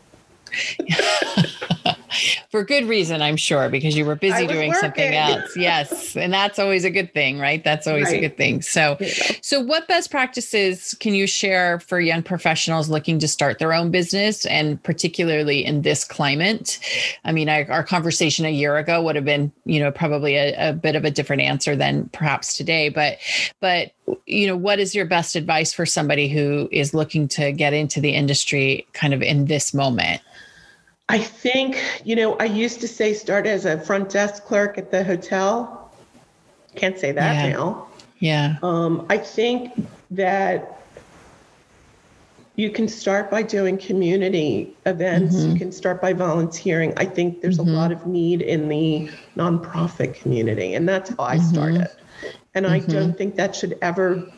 [2.51, 6.59] for good reason i'm sure because you were busy doing something else yes and that's
[6.59, 8.97] always a good thing right that's always a good thing so.
[9.41, 13.91] So, what best practices can you share for young professionals looking to start their own
[13.91, 16.79] business, and particularly in this climate?
[17.25, 20.69] I mean, I, our conversation a year ago would have been, you know, probably a,
[20.69, 22.89] a bit of a different answer than perhaps today.
[22.89, 23.17] But,
[23.59, 23.91] but
[24.25, 27.99] you know, what is your best advice for somebody who is looking to get into
[27.99, 30.21] the industry, kind of in this moment?
[31.09, 34.91] I think, you know, I used to say start as a front desk clerk at
[34.91, 35.91] the hotel.
[36.75, 37.51] Can't say that Yeah.
[37.51, 37.87] now.
[38.19, 38.55] Yeah.
[38.63, 39.71] Um, I think
[40.11, 40.77] that
[42.55, 45.45] you can start by doing community events.
[45.45, 45.57] You Mhm.
[45.57, 46.93] can start by volunteering.
[46.97, 47.67] I think there's Mhm.
[47.67, 51.41] a lot of need in the nonprofit community, and that's how I Mhm.
[51.41, 51.87] started.
[52.53, 52.91] And I Mhm.
[52.91, 54.31] don't think that should ever.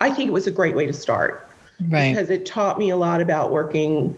[0.00, 1.48] I think it was a great way to start
[1.88, 2.10] Right.
[2.10, 4.16] because it taught me a lot about working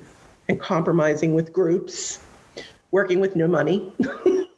[0.48, 2.18] and compromising with groups,
[2.90, 3.92] working with no money,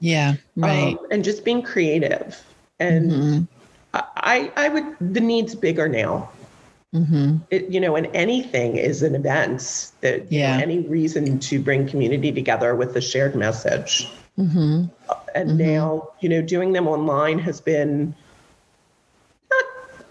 [0.01, 0.35] Yeah.
[0.57, 0.97] Right.
[0.99, 2.43] um, and just being creative.
[2.81, 3.47] And Mhm.
[3.95, 6.29] I, I would, the need's bigger now.
[6.95, 7.41] Mhm.
[7.51, 10.59] It, you know, and anything is an event that, you know, Yeah.
[10.61, 14.09] any reason to bring community together with a shared message.
[14.39, 14.91] Mhm.
[15.35, 15.57] And Mhm.
[15.57, 18.15] now, you know, doing them online has been
[19.51, 19.65] not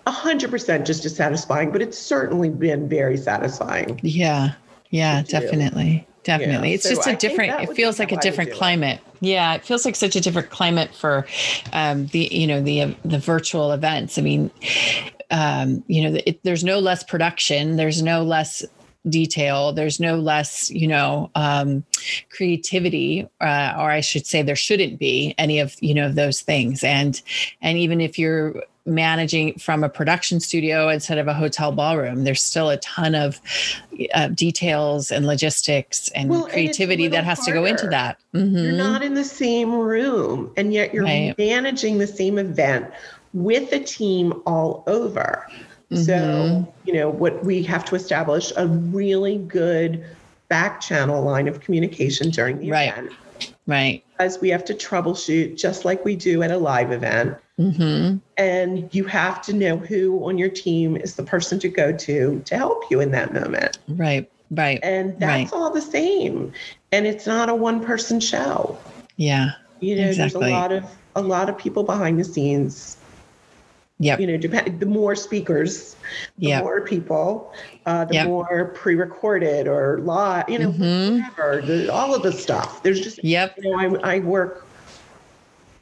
[0.05, 3.99] 100% just as satisfying, but it's certainly been very satisfying.
[4.03, 4.51] Yeah.
[4.95, 6.08] Yeah, definitely.
[6.23, 6.73] Definitely.
[6.73, 8.58] it's so just I a think different, it feels like a I different do it.
[8.58, 9.01] climate.
[9.19, 11.27] Yeah, it feels like such a different climate for
[11.73, 14.17] um, the you know the the virtual events.
[14.17, 14.49] I mean,
[15.31, 18.63] um, you know, it, there's no less production, there's no less
[19.08, 21.84] detail there's no less you know um,
[22.31, 26.84] creativity uh, or i should say there shouldn't be any of you know those things
[26.84, 27.21] and
[27.62, 32.41] and even if you're managing from a production studio instead of a hotel ballroom there's
[32.41, 33.41] still a ton of
[34.13, 37.53] uh, details and logistics and well, creativity and that has harder.
[37.53, 38.55] to go into that mm-hmm.
[38.55, 41.35] you're not in the same room and yet you're right.
[41.37, 42.87] managing the same event
[43.33, 45.47] with a team all over
[45.91, 46.03] mm-hmm.
[46.03, 50.05] so you know what we have to establish a really good
[50.47, 52.89] back channel line of communication during the right.
[52.89, 53.11] event
[53.67, 58.17] right as we have to troubleshoot just like we do at a live event Mm-hmm.
[58.38, 62.41] And you have to know who on your team is the person to go to
[62.45, 63.78] to help you in that moment.
[63.88, 64.80] Right, right.
[64.84, 65.54] And that's right.
[65.54, 66.51] all the same.
[66.91, 68.78] And it's not a one person show.
[69.15, 69.51] Yeah.
[69.80, 70.41] You know, exactly.
[70.41, 70.84] there's a lot of
[71.15, 72.97] a lot of people behind the scenes.
[73.97, 74.17] Yeah.
[74.17, 75.95] You know, depend, the more speakers,
[76.38, 76.63] the yep.
[76.63, 77.53] more people,
[77.86, 78.27] uh, the yep.
[78.27, 81.21] more pre-recorded or law, you know, mm-hmm.
[81.21, 82.84] whatever, the, all of the stuff.
[82.84, 83.55] There's just, yep.
[83.58, 84.67] you know, I, I work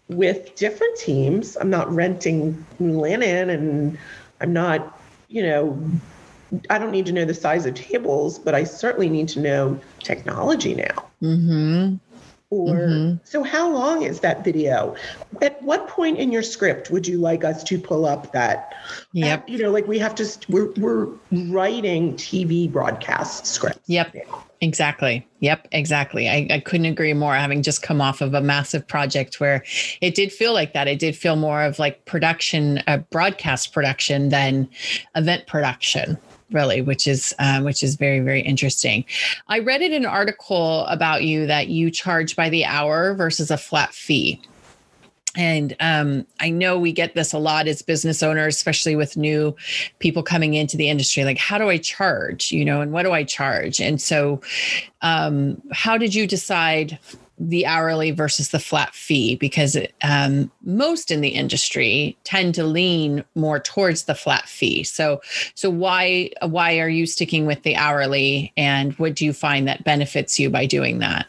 [0.10, 1.58] with different teams.
[1.58, 3.97] I'm not renting linen and
[4.41, 4.99] I'm not,
[5.30, 5.91] you know,
[6.69, 9.80] I don't need to know the size of tables, but I certainly need to know
[9.99, 11.08] technology now.
[11.23, 11.95] Mm-hmm.
[12.53, 13.17] Or mm-hmm.
[13.23, 14.95] so, how long is that video?
[15.41, 18.75] At what point in your script would you like us to pull up that?
[19.13, 19.49] Yep.
[19.49, 20.27] you know, like we have to.
[20.49, 23.89] We're we're writing TV broadcast scripts.
[23.89, 24.15] Yep.
[24.61, 25.27] Exactly.
[25.39, 26.29] Yep, exactly.
[26.29, 27.33] I, I couldn't agree more.
[27.33, 29.63] Having just come off of a massive project where
[29.99, 30.87] it did feel like that.
[30.87, 34.69] It did feel more of like production, uh, broadcast production than
[35.15, 36.17] event production
[36.51, 39.06] really which is uh, which is very very interesting
[39.47, 43.58] i read in an article about you that you charge by the hour versus a
[43.58, 44.41] flat fee
[45.36, 49.56] and um, I know we get this a lot as business owners, especially with new
[49.99, 51.23] people coming into the industry.
[51.23, 52.51] Like, how do I charge?
[52.51, 53.82] You know, and what do I charge?
[53.82, 54.41] And so,
[55.01, 56.99] um, how did you decide
[57.38, 59.36] the hourly versus the flat fee?
[59.36, 64.84] Because um, most in the industry tend to lean more towards the flat fee.
[64.84, 65.22] So,
[65.56, 68.54] so why why are you sticking with the hourly?
[68.58, 71.28] And what do you find that benefits you by doing that?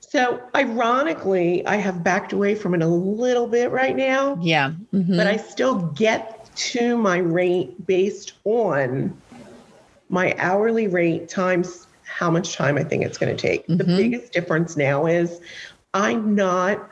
[0.00, 4.38] So, ironically, I have backed away from it a little bit right now.
[4.42, 4.72] Yeah.
[4.92, 5.16] Mm-hmm.
[5.16, 9.16] But I still get to my rate based on
[10.10, 13.62] my hourly rate times how much time I think it's going to take.
[13.66, 13.76] Mm-hmm.
[13.78, 15.40] The biggest difference now is
[15.94, 16.90] I'm not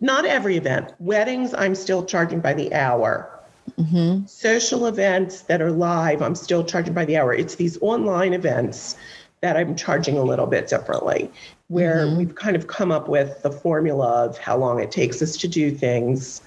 [0.00, 0.92] not every event.
[0.98, 3.30] Weddings, I'm still charging by the hour.
[3.78, 4.26] Mm-hmm.
[4.26, 7.32] Social events that are live, I'm still charging by the hour.
[7.32, 8.96] It's these online events
[9.40, 11.30] that I'm charging a little bit differently
[11.68, 12.18] where mm-hmm.
[12.18, 15.48] we've kind of come up with the formula of how long it takes us to
[15.48, 16.42] do things.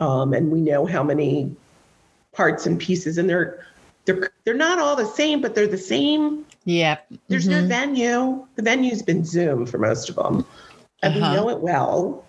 [0.00, 1.54] Um, and we know how many
[2.32, 3.64] parts and pieces, and they're
[4.04, 6.44] they're they're not all the same, but they're the same.
[6.64, 6.98] Yeah.
[7.28, 7.62] There's mm-hmm.
[7.62, 8.46] no venue.
[8.56, 10.46] The venue's been Zoom for most of them,
[11.02, 11.30] and uh-huh.
[11.30, 12.24] we know it well.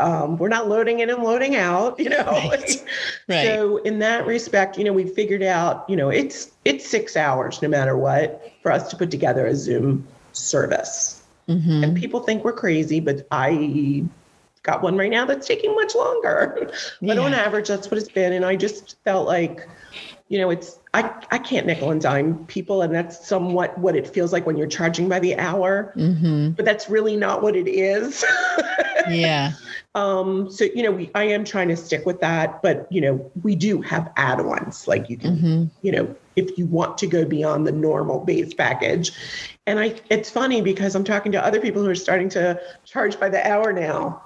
[0.00, 2.24] Um, we're not loading in and loading out, you know.
[2.24, 2.84] Right.
[3.28, 3.46] right.
[3.46, 7.62] So in that respect, you know, we figured out, you know, it's it's six hours
[7.62, 11.22] no matter what for us to put together a Zoom service.
[11.48, 11.84] Mm-hmm.
[11.84, 14.04] And people think we're crazy, but I
[14.62, 16.72] got one right now that's taking much longer.
[17.02, 18.32] but on average, that's what it's been.
[18.32, 19.68] And I just felt like,
[20.28, 24.06] you know, it's I, I can't nickel and dime people, and that's somewhat what it
[24.06, 25.92] feels like when you're charging by the hour.
[25.96, 26.50] Mm-hmm.
[26.50, 28.24] But that's really not what it is.
[29.08, 29.52] yeah.
[29.94, 33.30] Um, so you know, we I am trying to stick with that, but you know,
[33.42, 35.64] we do have add-ons like you can, mm-hmm.
[35.82, 39.12] you know, if you want to go beyond the normal base package.
[39.66, 43.20] And I it's funny because I'm talking to other people who are starting to charge
[43.20, 44.22] by the hour now.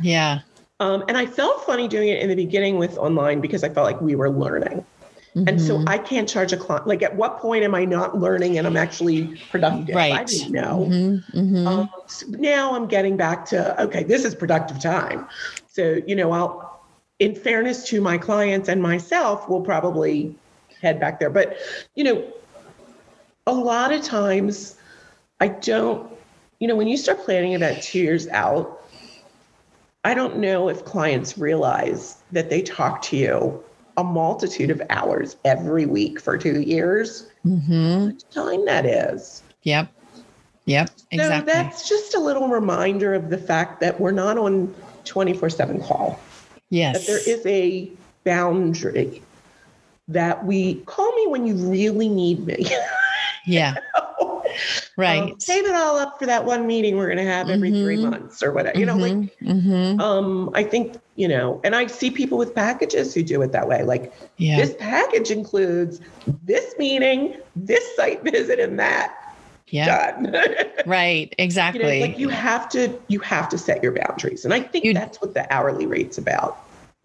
[0.00, 0.40] Yeah.
[0.78, 3.86] Um, and I felt funny doing it in the beginning with online because I felt
[3.86, 4.84] like we were learning.
[5.36, 5.48] Mm-hmm.
[5.48, 5.88] And so mm-hmm.
[5.88, 6.86] I can't charge a client.
[6.86, 9.94] Like, at what point am I not learning and I'm actually productive?
[9.94, 10.14] Right.
[10.14, 10.88] I didn't know.
[10.88, 11.38] Mm-hmm.
[11.38, 11.66] Mm-hmm.
[11.66, 15.28] Um, so now I'm getting back to okay, this is productive time.
[15.68, 16.80] So you know, I'll,
[17.18, 20.34] in fairness to my clients and myself, we'll probably
[20.80, 21.28] head back there.
[21.28, 21.58] But
[21.94, 22.32] you know,
[23.46, 24.76] a lot of times,
[25.40, 26.10] I don't.
[26.60, 28.82] You know, when you start planning event two years out,
[30.02, 33.62] I don't know if clients realize that they talk to you
[33.96, 37.28] a multitude of hours every week for two years.
[37.44, 38.10] Mm-hmm.
[38.30, 39.42] time that is.
[39.62, 39.92] Yep.
[40.66, 40.90] Yep.
[41.12, 41.52] Exactly.
[41.52, 44.74] So that's just a little reminder of the fact that we're not on
[45.04, 46.20] 24 7 call.
[46.70, 46.98] Yes.
[46.98, 47.90] That there is a
[48.24, 49.22] boundary
[50.08, 52.66] that we call me when you really need me.
[53.48, 53.76] Yeah.
[54.96, 55.32] Right.
[55.32, 57.84] Um, save it all up for that one meeting we're going to have every mm-hmm.
[57.84, 58.78] three months or whatever.
[58.78, 59.50] You know, like, mm-hmm.
[59.50, 60.00] mm-hmm.
[60.00, 63.68] um, I think, you know, and I see people with packages who do it that
[63.68, 63.82] way.
[63.82, 64.56] Like, yeah.
[64.56, 66.00] this package includes
[66.44, 69.14] this meeting, this site visit, and that.
[69.68, 70.12] Yeah.
[70.12, 70.34] Done.
[70.86, 71.34] right.
[71.38, 71.82] Exactly.
[71.82, 74.44] You know, like you have to, you have to set your boundaries.
[74.44, 76.58] And I think you, that's what the hourly rate's about.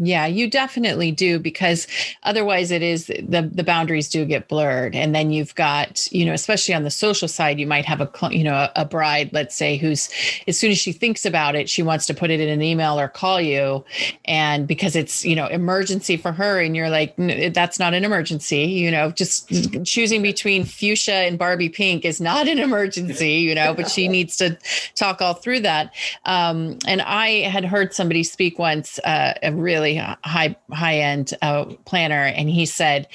[0.03, 1.85] Yeah, you definitely do because
[2.23, 6.33] otherwise it is the the boundaries do get blurred and then you've got, you know,
[6.33, 9.77] especially on the social side you might have a you know, a, bride let's say
[9.77, 10.09] who's
[10.47, 12.99] as soon as she thinks about it, she wants to put it in an email
[12.99, 13.85] or call you
[14.25, 17.13] and because it's, you know, emergency for her and you're like
[17.53, 19.51] that's not an emergency, you know, just
[19.85, 24.35] choosing between fuchsia and Barbie pink is not an emergency, you know, but she needs
[24.37, 24.57] to
[24.95, 25.93] talk all through that.
[26.25, 31.33] Um, and I had heard somebody speak once uh, a really really high high end
[31.41, 33.07] uh, planner, and he said,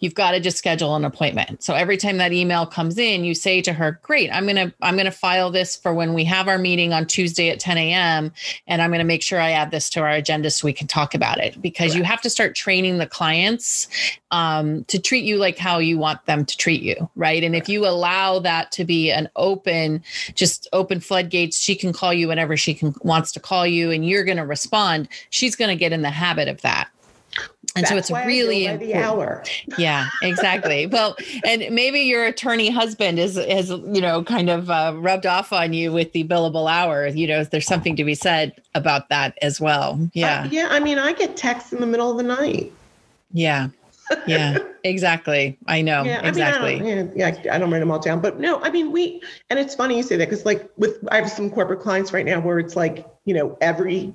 [0.00, 3.34] "You've got to just schedule an appointment." So every time that email comes in, you
[3.34, 6.58] say to her, "Great, I'm gonna I'm gonna file this for when we have our
[6.58, 8.32] meeting on Tuesday at 10 a.m.
[8.66, 11.14] and I'm gonna make sure I add this to our agenda so we can talk
[11.14, 13.88] about it." Because you have to start training the clients
[14.30, 17.44] um, to treat you like how you want them to treat you, right?
[17.44, 20.02] And if you allow that to be an open,
[20.34, 24.08] just open floodgates, she can call you whenever she can wants to call you, and
[24.08, 25.08] you're going to respond.
[25.30, 26.88] She's going to get in the habit of that.
[27.74, 29.42] And That's so it's really the hour.
[29.78, 30.86] Yeah, exactly.
[30.92, 35.54] well, and maybe your attorney husband is has you know kind of uh, rubbed off
[35.54, 37.06] on you with the billable hour.
[37.06, 39.98] You know, there's something to be said about that as well.
[40.12, 40.42] Yeah.
[40.42, 40.68] Uh, yeah.
[40.70, 42.72] I mean, I get texts in the middle of the night.
[43.32, 43.68] Yeah.
[44.26, 45.56] yeah, exactly.
[45.66, 46.76] I know yeah, exactly.
[46.76, 48.70] I mean, I don't, yeah, yeah, I don't write them all down, but no, I
[48.70, 51.80] mean, we, and it's funny you say that because, like, with I have some corporate
[51.80, 54.12] clients right now where it's like, you know, every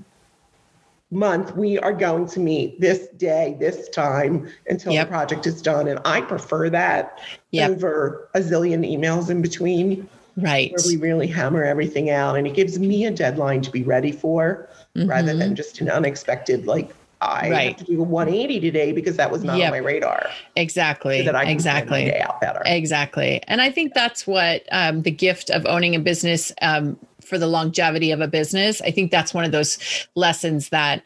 [1.09, 5.07] month we are going to meet this day this time until yep.
[5.07, 7.19] the project is done and i prefer that
[7.51, 7.71] yep.
[7.71, 12.53] over a zillion emails in between right where we really hammer everything out and it
[12.53, 15.09] gives me a deadline to be ready for mm-hmm.
[15.09, 17.67] rather than just an unexpected like I right.
[17.69, 19.67] have to do a 180 today because that was not yep.
[19.67, 20.27] on my radar.
[20.55, 21.19] Exactly.
[21.19, 22.05] So that I can exactly.
[22.05, 22.61] day out better.
[22.65, 23.41] Exactly.
[23.47, 26.95] And I think that's what um, the gift of owning a business um,
[27.27, 28.81] for the longevity of a business.
[28.81, 29.77] I think that's one of those
[30.15, 31.03] lessons that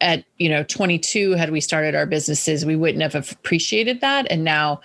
[0.00, 4.44] at you know 22 had we started our businesses we wouldn't have appreciated that and
[4.44, 4.78] now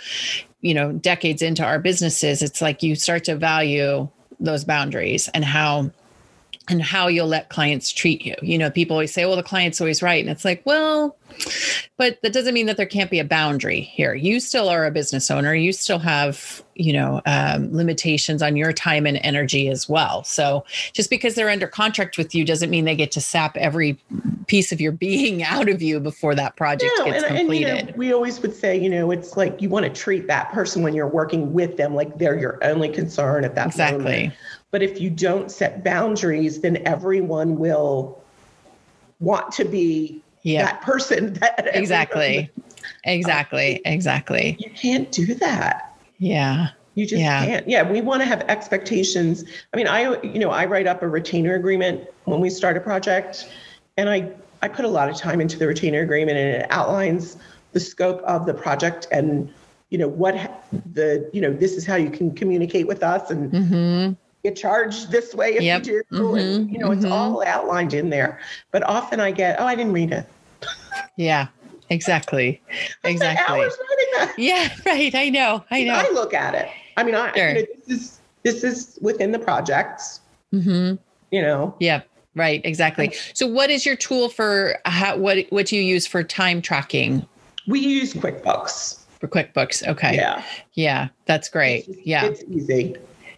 [0.62, 4.08] you know decades into our businesses it's like you start to value
[4.40, 5.92] those boundaries and how
[6.70, 8.36] and how you'll let clients treat you.
[8.42, 10.24] You know, people always say, well, the client's always right.
[10.24, 11.18] And it's like, well,
[11.98, 14.14] but that doesn't mean that there can't be a boundary here.
[14.14, 15.54] You still are a business owner.
[15.54, 20.24] You still have, you know, um, limitations on your time and energy as well.
[20.24, 23.98] So just because they're under contract with you doesn't mean they get to sap every
[24.48, 27.70] piece of your being out of you before that project no, gets and, completed.
[27.70, 30.28] And, you know, we always would say, you know, it's like you want to treat
[30.28, 34.04] that person when you're working with them like they're your only concern at that exactly.
[34.04, 34.34] moment.
[34.72, 38.22] But if you don't set boundaries, then everyone will
[39.20, 40.66] want to be yep.
[40.66, 42.50] that person that exactly.
[43.04, 43.82] Exactly.
[43.86, 44.58] Exactly.
[44.60, 45.96] You can't do that.
[46.18, 46.70] Yeah.
[46.96, 47.46] You just yeah.
[47.46, 47.68] can't.
[47.68, 49.44] Yeah we want to have expectations.
[49.74, 52.80] I mean i you know i write up a retainer agreement when we start a
[52.80, 53.52] project
[53.98, 57.38] and i i put a lot of time into the retainer agreement and it outlines
[57.72, 59.52] the scope of the project and
[59.90, 60.64] you know what
[60.94, 64.14] the you know this is how you can communicate with us and mm-hmm
[64.44, 65.86] get charged this way if yep.
[65.86, 66.18] you do.
[66.18, 66.38] Mm-hmm.
[66.38, 67.14] And, you know, it's mm-hmm.
[67.14, 68.40] all outlined in there.
[68.72, 70.28] But often I get, oh, I didn't read it.
[71.18, 71.48] Yeah,
[71.90, 72.62] exactly.
[73.04, 73.68] Exactly.
[74.38, 75.14] Yeah, right.
[75.16, 75.64] I know.
[75.72, 75.94] I know.
[75.94, 76.70] I look at it.
[76.98, 77.50] I mean, I, sure.
[77.50, 80.22] you know, this is this is within the projects.
[80.54, 80.96] Mm-hmm.
[81.32, 81.76] You know.
[81.80, 82.02] Yeah.
[82.36, 82.62] Right.
[82.64, 83.14] Exactly.
[83.34, 87.26] So, what is your tool for how, what what do you use for time tracking?
[87.68, 89.00] We use QuickBooks.
[89.20, 89.88] For QuickBooks.
[89.88, 90.16] Okay.
[90.16, 90.44] Yeah.
[90.74, 91.08] Yeah.
[91.26, 91.88] That's great.
[91.88, 92.26] It's, yeah.
[92.26, 92.96] It's easy.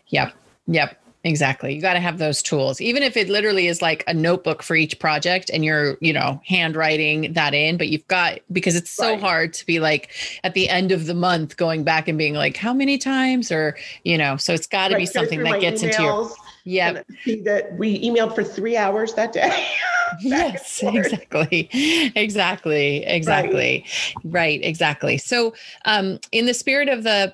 [0.08, 0.34] Yep.
[0.68, 1.00] Yep.
[1.26, 1.74] Exactly.
[1.74, 2.82] You got to have those tools.
[2.82, 6.42] Even if it literally is like a notebook for each project and you're, you know,
[6.46, 9.22] handwriting that in, but you've got because it's so right.
[9.22, 10.10] hard to be like
[10.44, 13.78] at the end of the month going back and being like how many times or,
[14.04, 15.02] you know, so it's got to right.
[15.02, 16.30] be something that gets into your
[16.66, 17.04] Yeah.
[17.24, 19.66] See that we emailed for 3 hours that day.
[20.22, 21.70] yes, exactly.
[22.16, 23.06] Exactly.
[23.06, 23.86] Exactly.
[24.26, 24.34] Right.
[24.34, 25.18] right, exactly.
[25.18, 25.54] So,
[25.86, 27.34] um in the spirit of the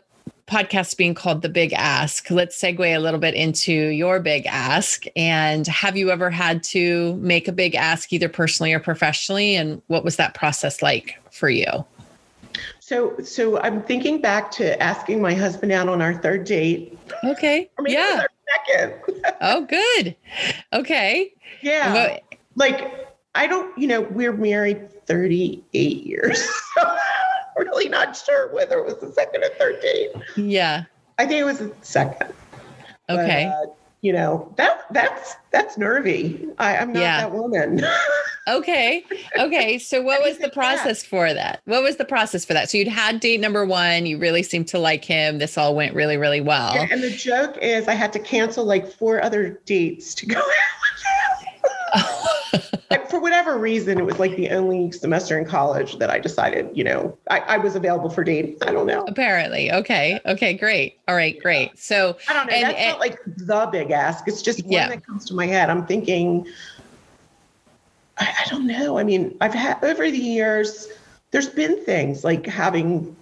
[0.50, 5.06] podcast being called The Big Ask, let's segue a little bit into your big ask.
[5.16, 9.56] And have you ever had to make a big ask, either personally or professionally?
[9.56, 11.86] And what was that process like for you?
[12.80, 16.98] So, so I'm thinking back to asking my husband out on our third date.
[17.24, 17.70] Okay.
[17.86, 18.24] yeah.
[18.68, 18.96] second.
[19.42, 20.16] oh, good.
[20.74, 21.32] Okay.
[21.62, 22.18] Yeah.
[22.56, 26.50] like I don't, you know, we're married 38 years.
[27.60, 30.12] really not sure whether it was the second or third date.
[30.38, 30.86] Yeah.
[31.18, 32.34] I think it was the second.
[33.10, 33.52] Okay.
[33.52, 36.48] But, uh, you know that that's that's nervy.
[36.58, 37.22] I, I'm not Yeah.
[37.22, 37.82] that woman.
[38.48, 39.04] Okay.
[39.38, 39.78] Okay.
[39.78, 41.62] So what was the process for that?
[41.66, 42.68] What was the process for that?
[42.68, 45.38] So you'd had date number one, you really seemed to like him.
[45.38, 46.74] This all went really, really well.
[46.74, 50.40] Yeah, and the joke is, I had to cancel like four other dates to go
[50.40, 50.56] out with him.
[50.56, 50.89] And
[53.20, 56.84] for whatever reason, it was like the only semester in college that I decided, you
[56.86, 58.58] know, I, I was available for dating.
[58.62, 59.04] I don't know.
[59.08, 59.72] Apparently.
[59.72, 60.20] Okay.
[60.26, 60.54] Okay.
[60.54, 61.00] Great.
[61.08, 61.38] All right.
[61.42, 61.78] Great.
[61.78, 62.54] So I don't know.
[62.54, 64.28] And- That's and- not like the big ask.
[64.28, 64.88] It's just one Yeah.
[64.88, 65.70] that comes to my head.
[65.70, 66.48] I'm thinking,
[68.18, 68.98] I, I don't know.
[68.98, 70.88] I mean, I've had over the years,
[71.32, 73.16] there's been things like having.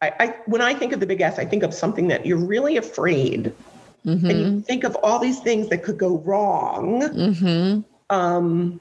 [0.00, 2.38] I, I when I think of the big ask, I think of something that you're
[2.38, 3.52] really afraid,
[4.04, 7.00] and mhm, you think of all these things that could go wrong.
[7.02, 7.84] mhm.
[8.10, 8.78] Um,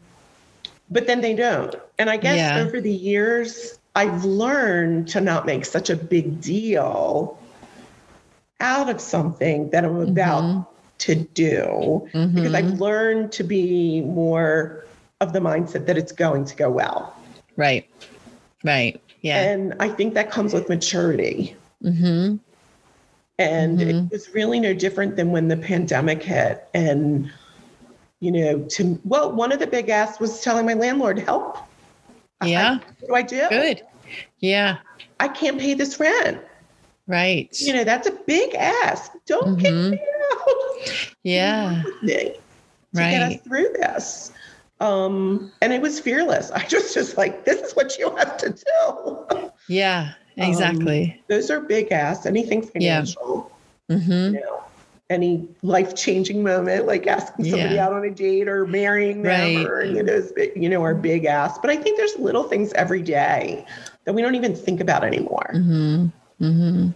[0.89, 1.75] but then they don't.
[1.97, 2.63] And I guess Yeah.
[2.63, 7.37] over the years, I've learned to not make such a big deal
[8.59, 10.67] out of something that I'm about Mhm.
[10.99, 12.55] to do because Mhm.
[12.55, 14.83] I've learned to be more
[15.21, 17.13] of the mindset that it's going to go well.
[17.55, 17.85] Right.
[18.63, 18.99] Right.
[19.21, 19.41] Yeah.
[19.41, 21.55] And I think that comes with maturity.
[21.81, 22.37] hmm
[23.39, 26.67] And it was really no different than when the pandemic hit.
[26.73, 27.29] And,
[28.19, 31.57] you know, to, well, one of the big asks was telling my landlord, help.
[32.41, 32.77] I- Yeah.
[32.99, 33.47] what do I do?
[33.49, 33.81] Good.
[34.39, 34.77] Yeah.
[35.19, 36.39] I can't pay this rent.
[37.07, 37.49] Right.
[37.61, 39.11] You know, that's a big ask.
[39.25, 39.91] Don't kick Mhm.
[39.91, 39.99] me
[40.31, 41.07] out.
[41.23, 41.83] Yeah.
[42.01, 42.35] To get
[43.21, 43.43] us Right.
[43.43, 44.31] through this.
[44.79, 46.51] Um, and it was fearless.
[46.55, 49.51] I just was like, this is what you have to do.
[49.67, 50.13] Yeah.
[50.39, 51.19] Um, Exactly.
[51.29, 52.27] Those are big asks.
[52.27, 52.99] Anything Yeah.
[52.99, 53.51] financial,
[53.89, 54.61] hmm you know,
[55.09, 57.85] any life changing moment, like asking somebody Yeah.
[57.85, 59.65] out on a date or marrying them Right.
[59.65, 61.59] or those, big, you know, are big asks.
[61.61, 63.65] But I think there's little things every day
[64.05, 65.49] that we don't even think about anymore.
[65.53, 66.07] hmm
[66.39, 66.89] hmm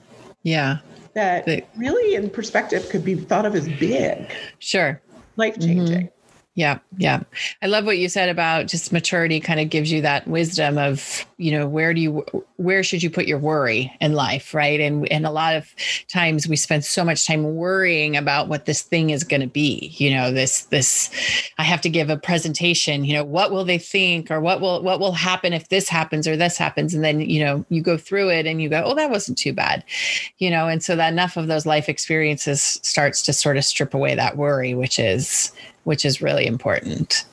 [0.44, 0.78] Yeah.
[1.14, 4.26] that The- really in perspective could be thought of as big,
[4.60, 5.02] Sure.
[5.38, 6.10] life changing.
[6.56, 7.22] Yeah, yeah.
[7.62, 11.26] I love what you said about just maturity kind of gives you that wisdom of,
[11.42, 12.26] you know, where do you
[12.58, 14.80] where should you put your worry in life, right?
[14.80, 15.74] And and a lot of
[16.08, 19.92] times we spend so much time worrying about what this thing is going to be.
[19.98, 21.10] You know, this this
[21.58, 24.84] I have to give a presentation, you know, what will they think or what will
[24.84, 27.98] what will happen if this happens or this happens and then, you know, you go
[27.98, 29.84] through it and you go, "Oh, that wasn't too bad."
[30.38, 33.96] You know, and so that enough of those life experiences starts to sort of strip
[33.96, 35.52] away that worry, which is
[35.86, 37.26] which is really important.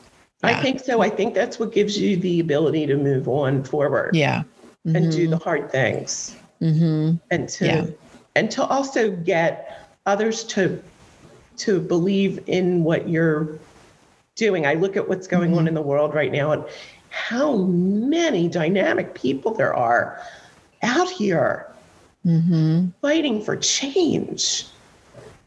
[0.43, 1.01] I think so.
[1.01, 4.45] I think that's what gives you the ability to move on forward Yeah.
[4.84, 7.86] and do the hard things hmm and to Yeah.
[8.36, 10.80] and to also get others to
[11.59, 13.59] to believe in what you're
[14.36, 14.64] doing.
[14.66, 15.59] I look at what's going Mm-hmm.
[15.59, 16.64] on in the world right now and
[17.11, 20.20] how many dynamic people there are
[20.82, 21.66] out here
[22.24, 24.66] hmm fighting for change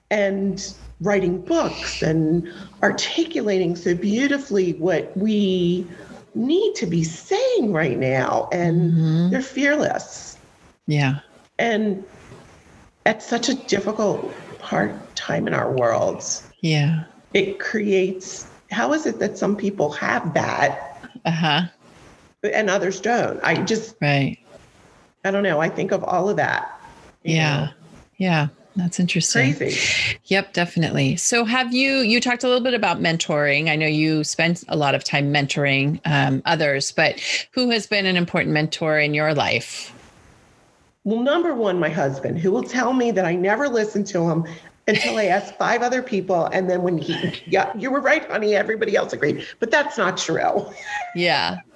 [0.09, 2.47] and writing books and
[2.83, 5.87] articulating so beautifully what we
[6.33, 8.47] need to be saying right now.
[8.51, 9.31] And Mhm.
[9.31, 10.37] they're fearless.
[10.87, 11.19] Yeah.
[11.59, 12.03] And
[13.05, 17.03] at such a difficult hard time in our worlds, Yeah.
[17.33, 20.87] it creates how is it that some people have that
[21.25, 21.61] Uh huh.
[22.43, 23.39] and others don't?
[23.43, 24.37] I just, Right.
[25.25, 25.59] I don't know.
[25.59, 26.71] I think of all of that.
[27.23, 27.65] Yeah.
[27.65, 27.69] know.
[28.17, 28.47] Yeah.
[28.75, 29.53] That's interesting.
[29.53, 30.17] Crazy.
[30.25, 31.17] Yep, definitely.
[31.17, 33.69] So, have you you talked a little bit about mentoring?
[33.69, 37.19] I know you spent a lot of time mentoring um, others, but
[37.51, 39.93] who has been an important mentor in your life?
[41.03, 44.45] Well, number one, my husband, who will tell me that I never listened to him
[44.87, 46.45] until I asked five other people.
[46.47, 49.45] And then when he, yeah, you were right, honey, everybody else agreed.
[49.59, 50.65] But that's not true.
[51.15, 51.59] Yeah.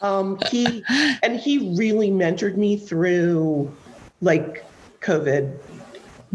[0.00, 0.82] Um, he,
[1.22, 3.72] and he really mentored me through
[4.20, 4.64] like
[5.00, 5.56] COVID,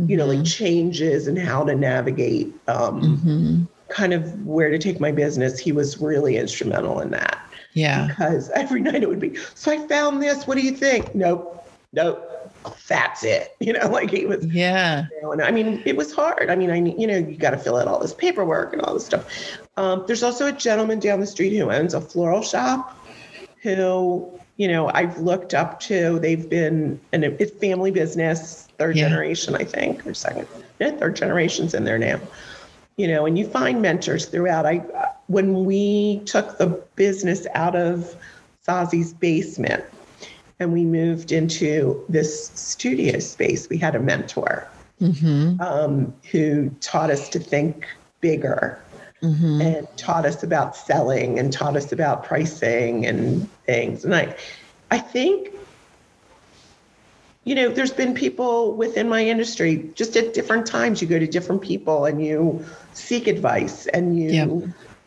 [0.08, 5.00] you know, like changes and how to navigate, um, hmm kind of where to take
[5.00, 5.58] my business.
[5.58, 7.39] He was really instrumental in that
[7.74, 8.06] Yeah.
[8.08, 10.45] because every night it would be, so I found this.
[10.45, 11.16] What do you think?
[11.16, 11.64] Nope.
[11.91, 12.24] Nope.
[12.88, 13.56] That's it.
[13.60, 15.06] You know, like he was, Yeah.
[15.12, 16.52] you know, and I mean, it was hard.
[16.52, 18.93] I mean, I, you know, you got to fill out all this paperwork and all
[18.93, 19.26] this stuff.
[19.76, 22.95] Um, there's also a gentleman down the street who owns a floral shop
[23.64, 26.20] who, you know, I've looked up to.
[26.20, 29.10] They've been, and it- it's family business, third Yeah.
[29.10, 30.48] generation, I think, or second,
[30.80, 32.20] yeah, third generation's in there now.
[32.98, 34.66] You know, and you find mentors throughout.
[34.66, 34.78] I,
[35.28, 38.16] when we took the business out of
[38.68, 39.86] Sazi's basement
[40.60, 44.68] and we moved into this studio space, we had a mentor
[45.00, 47.88] hmm um, who taught us to think
[48.22, 48.84] bigger
[49.22, 54.04] hmm and taught us about selling and taught us about pricing and things.
[54.06, 54.36] And I,
[54.92, 55.50] I think,
[57.50, 61.02] you know, there's been people within my industry just at different times.
[61.02, 64.50] You go to different people and you seek advice and you Yep.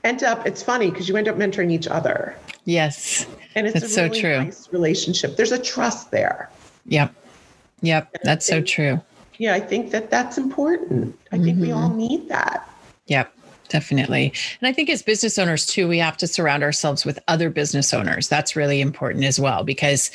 [0.03, 2.35] end up, it's funny because you end up mentoring each other.
[2.65, 3.27] Yes.
[3.55, 4.39] And it's That's a so true.
[4.39, 5.37] nice relationship.
[5.37, 6.51] There's a trust there.
[6.87, 7.15] Yep.
[7.83, 8.17] Yep.
[8.25, 9.01] That's so true.
[9.39, 11.17] Yeah, I think that that's important.
[11.31, 11.77] I think we mm-hmm.
[11.77, 12.69] all need that.
[13.07, 13.33] Yep,
[13.73, 14.33] definitely.
[14.61, 17.93] And I think as business owners too, we have to surround ourselves with other business
[17.93, 18.29] owners.
[18.29, 20.11] That's really important as well because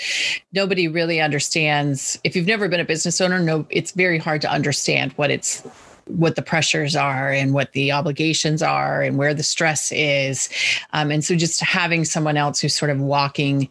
[0.53, 4.51] nobody really understands if you've never been a business owner, no it's very hard to
[4.51, 5.61] understand what it's
[6.05, 10.47] what the pressures are and what the obligations are and where the stress is.
[10.93, 13.67] Um, and so just having someone else who's sort of walking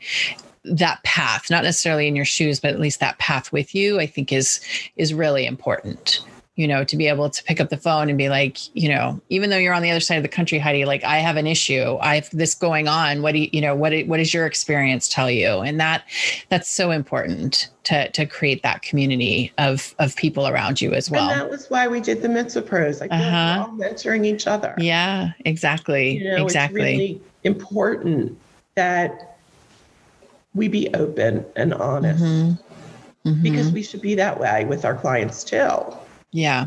[0.64, 4.06] that path, not necessarily in your shoes, but at least that path with you, I
[4.06, 4.60] think is
[4.96, 6.24] is really important.
[6.56, 9.20] You know, to be able to pick up the phone and be like, you know,
[9.28, 11.46] even though you're on the other side of the country, Heidi, like I have an
[11.46, 13.20] issue, I have this going on.
[13.20, 15.60] What do you, you know, what what does your experience tell you?
[15.60, 16.04] And that
[16.48, 21.28] that's so important to to create that community of of people around you as well.
[21.30, 23.02] and that was why we did the Mitzvah Pros.
[23.02, 23.66] Like Uh-huh.
[23.68, 24.74] we're all mentoring each other.
[24.78, 26.80] yeah, exactly, You know, exactly.
[26.80, 28.38] it's really important
[28.76, 29.36] that
[30.54, 32.58] we be open and honest Mhm.
[33.26, 33.42] Mhm.
[33.42, 35.68] because we should be that way with our clients too.
[36.36, 36.66] Yeah,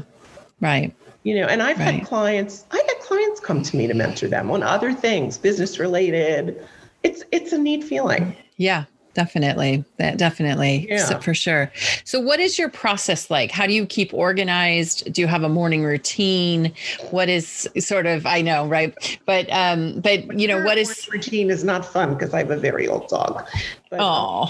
[0.62, 0.94] right.
[1.24, 1.96] You know, and I've Right.
[1.96, 5.78] had clients, I had clients come to me to mentor them on other things, business
[5.80, 6.66] related.
[7.04, 8.36] It's it's a neat feeling.
[8.58, 9.84] Yeah, definitely.
[9.98, 11.06] That definitely Yeah.
[11.06, 11.72] so- for sure.
[12.04, 13.52] So what is your process like?
[13.52, 15.12] How do you keep organized?
[15.14, 16.74] Do you have a morning routine?
[17.12, 18.94] What is sort of I know, right?
[19.26, 22.58] But um but you know, what is routine is not fun because I have a
[22.58, 23.46] very old dog.
[23.92, 24.50] But Oh,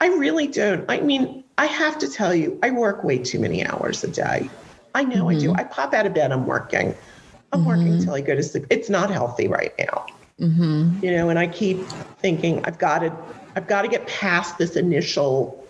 [0.00, 0.84] I really don't.
[0.88, 4.50] I mean, I have to tell you, I work way too many hours a day.
[4.94, 5.38] I know I Mm-hmm.
[5.42, 5.52] do.
[5.54, 6.94] I pop out of bed, I'm working.
[7.52, 8.66] I'm working till I go to sleep.
[8.70, 10.06] It's not healthy right now.
[10.40, 11.02] mhm.
[11.02, 13.12] You know, and I keep thinking I've got to
[13.56, 15.68] I've got to get past this initial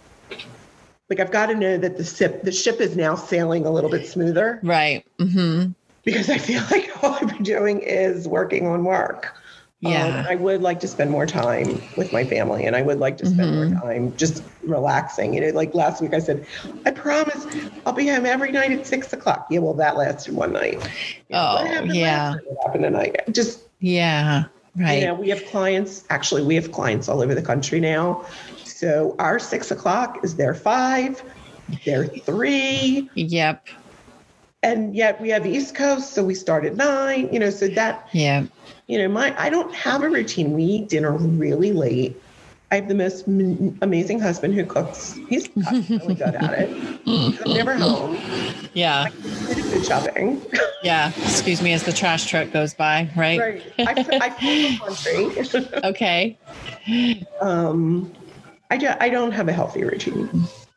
[1.08, 3.90] like I've got to know that the ship the ship is now sailing a little
[3.90, 5.04] bit smoother right.
[5.18, 5.74] Mhm.
[6.04, 9.34] because I feel like all I've been doing is working on work.
[9.82, 10.06] Um, Yeah.
[10.18, 13.16] and I would like to spend more time with my family and I would like
[13.18, 13.74] to spend Mm-hmm.
[13.74, 15.32] more time just relaxing.
[15.32, 16.46] You know, like last week I said,
[16.84, 17.46] I promise
[17.86, 19.46] I'll be home every night at six o'clock.
[19.50, 20.74] Yeah, well, that lasted one night.
[21.28, 22.34] You know, what Oh, happened yeah.
[22.44, 23.16] What happened tonight?
[23.32, 24.44] Just, Yeah.
[24.76, 25.00] Right.
[25.00, 28.24] you know, we have clients, actually, we have clients all over the country now.
[28.64, 31.22] So our six o'clock is their five,
[31.86, 33.66] their three, Yep.
[34.62, 38.06] and yet we have East Coast, so we start at nine, you know, so that
[38.12, 38.44] Yeah.
[38.90, 40.52] You know, my I don't have a routine.
[40.52, 42.20] We eat dinner really late.
[42.72, 45.18] I have the most m- amazing husband who cooks.
[45.28, 45.48] He's
[45.90, 47.00] really good at it.
[47.06, 48.18] I'm never home.
[48.74, 49.08] Yeah.
[49.08, 50.42] Food shopping.
[50.82, 51.12] Yeah.
[51.22, 53.38] Excuse me as the trash truck goes by, right?
[53.38, 53.62] right.
[53.78, 55.70] I, I feel the country.
[55.84, 56.38] Okay.
[57.40, 58.12] um,
[58.70, 60.28] I, do, I don't have a healthy routine.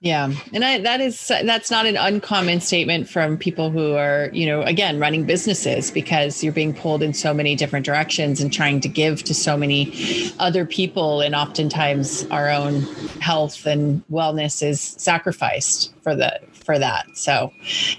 [0.03, 0.33] Yeah.
[0.51, 4.61] And I, that is, that's not an uncommon statement from people who are, you know,
[4.61, 8.89] again, running businesses because you're being pulled in so many different directions and trying to
[8.89, 11.21] give to so many other people.
[11.21, 12.81] And oftentimes our own
[13.21, 17.05] health and wellness is sacrificed for the, for that.
[17.15, 17.53] So,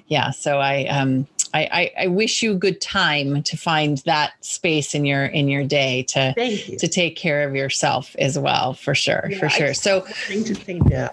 [0.09, 0.31] yeah.
[0.31, 5.07] So I, um, I, I, I wish you good time to find that space in
[5.07, 6.77] your in your day to you.
[6.79, 10.55] to take care of yourself as well for sure Yeah, for sure so to
[10.91, 11.11] no.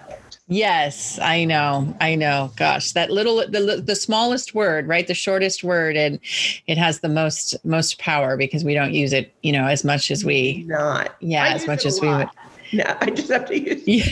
[0.52, 1.94] Yes, I know.
[1.98, 2.52] I know.
[2.56, 5.06] Gosh, that little the the smallest word, right?
[5.06, 6.20] The shortest word and
[6.66, 10.10] it has the most most power because we don't use it, you know, as much
[10.10, 11.14] as we Not.
[11.20, 12.28] yeah, I as much as we would.
[12.74, 13.82] No, I just have to use.
[13.86, 14.04] Yeah.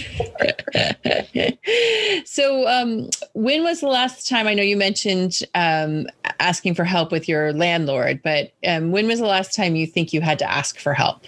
[2.24, 6.07] so um when was the last time I know you mentioned um
[6.38, 10.14] asking for help with your landlord, but um when was the last time you think
[10.14, 11.26] you had to ask for help?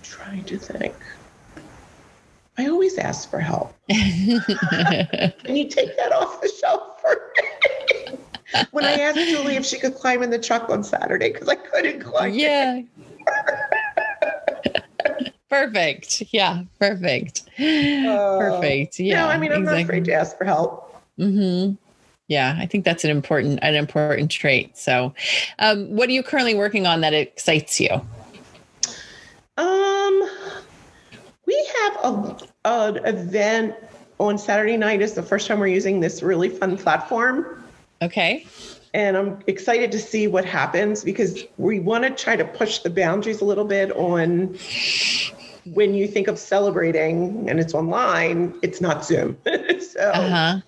[0.00, 0.94] I'm trying to think.
[2.58, 3.74] I always ask for help.
[3.88, 8.18] Can you take that off the shelf for me?
[8.72, 11.54] when I asked Julie if she could climb in the truck on Saturday because I
[11.54, 12.32] couldn't climb.
[12.32, 12.82] yeah.
[15.48, 16.22] perfect.
[16.32, 17.42] Yeah, perfect.
[17.56, 19.00] perfect.
[19.00, 19.22] Yeah.
[19.22, 20.94] no, I mean I'm not afraid to ask for help.
[21.16, 21.72] hmm
[22.28, 24.76] Yeah, I think that's an important an important trait.
[24.76, 25.14] So,
[25.58, 28.02] um, what are you currently working on that excites you?
[29.60, 30.28] Um,
[31.46, 33.74] we have a an event
[34.18, 35.02] on Saturday night.
[35.02, 37.62] Is the first time we're using this really fun platform.
[38.02, 38.46] Okay.
[38.94, 42.88] and I'm excited to see what happens because we want to try to push the
[42.90, 44.56] boundaries a little bit on
[45.66, 49.36] when you think of celebrating and it's online, it's not Zoom.
[49.44, 50.60] so Uh huh.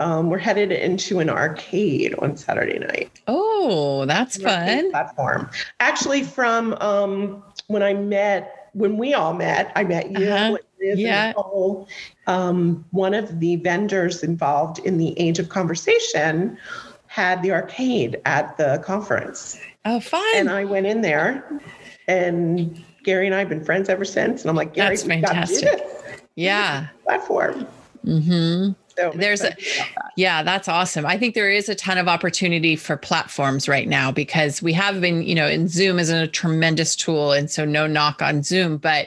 [0.00, 3.20] um, we're headed into an arcade on Saturday night.
[3.28, 4.90] Oh, that's fun.
[4.90, 5.50] Platform.
[5.80, 10.28] Actually, from um, when I met when we all met, I met you.
[10.30, 10.56] Uh-huh.
[10.80, 11.28] Liz, Yeah.
[11.28, 11.88] Nicole.
[12.26, 16.58] Um, one of the vendors involved in the Age of Conversation
[17.06, 19.58] had the arcade at the conference.
[19.84, 20.22] Oh, fun.
[20.36, 21.60] And I went in there,
[22.06, 24.42] and Gary and I have been friends ever since.
[24.42, 26.24] And I'm like, Gary, That's we got to do fantastic.
[26.36, 26.88] yeah.
[27.04, 27.66] platform.
[28.04, 30.12] hmm So There's a- that.
[30.16, 31.06] Yeah, that's awesome.
[31.06, 35.00] I think there is a ton of opportunity for platforms right now because we have
[35.00, 37.32] been, you know, and Zoom is a tremendous tool.
[37.32, 39.06] And so no knock on Zoom, but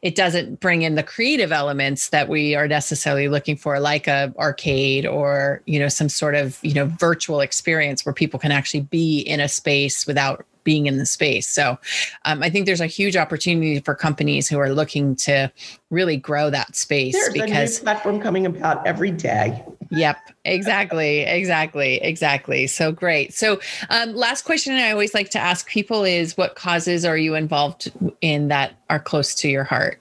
[0.00, 4.32] it doesn't bring in the creative elements that we are necessarily looking for, like a
[4.38, 8.82] arcade or, you know, some sort of, you know, virtual experience where people can actually
[8.82, 11.48] be in a space without being in the space.
[11.48, 11.78] So
[12.24, 15.50] um, I think there's a huge opportunity for companies who are looking to
[15.90, 19.64] really grow that space There's because a new platform coming about every day.
[19.90, 22.66] Yep, exactly, exactly, exactly.
[22.66, 23.34] So great.
[23.34, 23.60] So,
[23.90, 27.92] um, last question I always like to ask people is what causes are you involved
[28.22, 30.00] in that are close to your heart?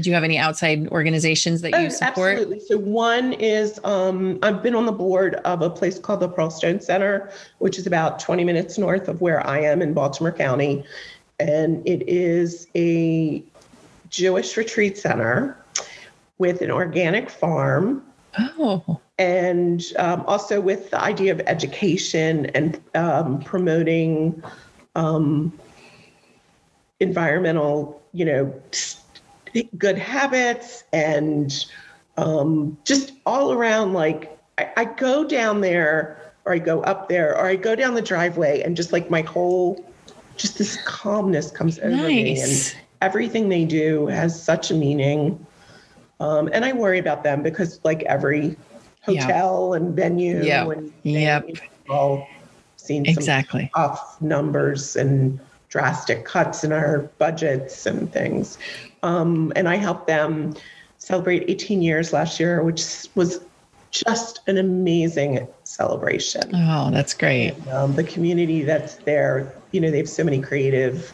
[0.00, 2.32] Do you have any outside organizations that you Oh, support?
[2.34, 2.60] Absolutely.
[2.60, 6.80] So one is um, I've been on the board of a place called the Pearlstone
[6.80, 10.84] Center, which is about 20 minutes north of where I am in Baltimore County,
[11.40, 13.42] and it is a
[14.08, 15.56] Jewish retreat center
[16.38, 18.04] with an organic farm
[18.38, 24.40] Oh, and um, also with the idea of education and um, promoting
[24.94, 25.52] um,
[27.00, 29.00] environmental, you know, s-
[29.78, 31.66] good habits and
[32.16, 33.92] um, just all around.
[33.92, 37.94] Like I, I go down there, or I go up there, or I go down
[37.94, 39.84] the driveway, and just like my whole,
[40.36, 42.74] just this calmness comes over me, and nice.
[43.02, 45.44] everything they do has such a meaning.
[46.20, 48.56] Um, and I worry about them because, like every
[49.02, 50.68] hotel and venue, Yeah.
[50.68, 51.50] and Yep.
[51.88, 52.28] all
[52.76, 53.70] seen some Exactly.
[53.74, 55.38] tough numbers and
[55.68, 58.58] drastic cuts in our budgets and things.
[59.02, 60.54] Um, and I helped them
[60.98, 63.40] celebrate 18 years last year, which was
[63.90, 66.50] just an amazing celebration.
[66.54, 67.54] Oh, that's great.
[67.72, 71.12] Um, the community that's there, you know, they have so many creative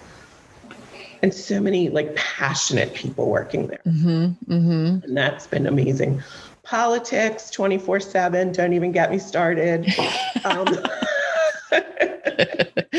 [1.22, 3.80] and so many like passionate people working there.
[3.84, 6.22] hmm hmm And that's been amazing.
[6.64, 9.92] Politics 24 7, don't even get me started.
[10.46, 10.68] Um,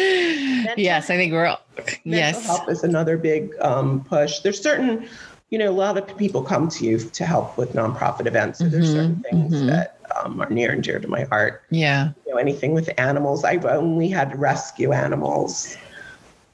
[0.78, 1.62] yes, I think we're all,
[2.04, 2.46] yes.
[2.46, 4.40] health is another big um, push.
[4.40, 5.08] There's certain,
[5.50, 8.60] you know, a lot of people come to you to help with nonprofit events.
[8.60, 9.68] So there's Mhm, certain things mhm.
[9.68, 11.64] that um, are near and dear to my heart.
[11.70, 12.12] Yeah.
[12.26, 13.44] You know, anything with animals.
[13.44, 15.78] I've only had to rescue animals.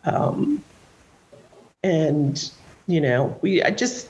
[0.05, 0.63] Um,
[1.83, 2.51] and,
[2.87, 4.09] you know, we, I just,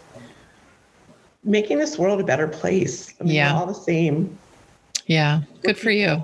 [1.44, 3.14] making this world a better place.
[3.20, 3.58] I mean, Yeah.
[3.58, 4.38] all the same.
[5.12, 5.42] Yeah.
[5.64, 6.24] Good for you.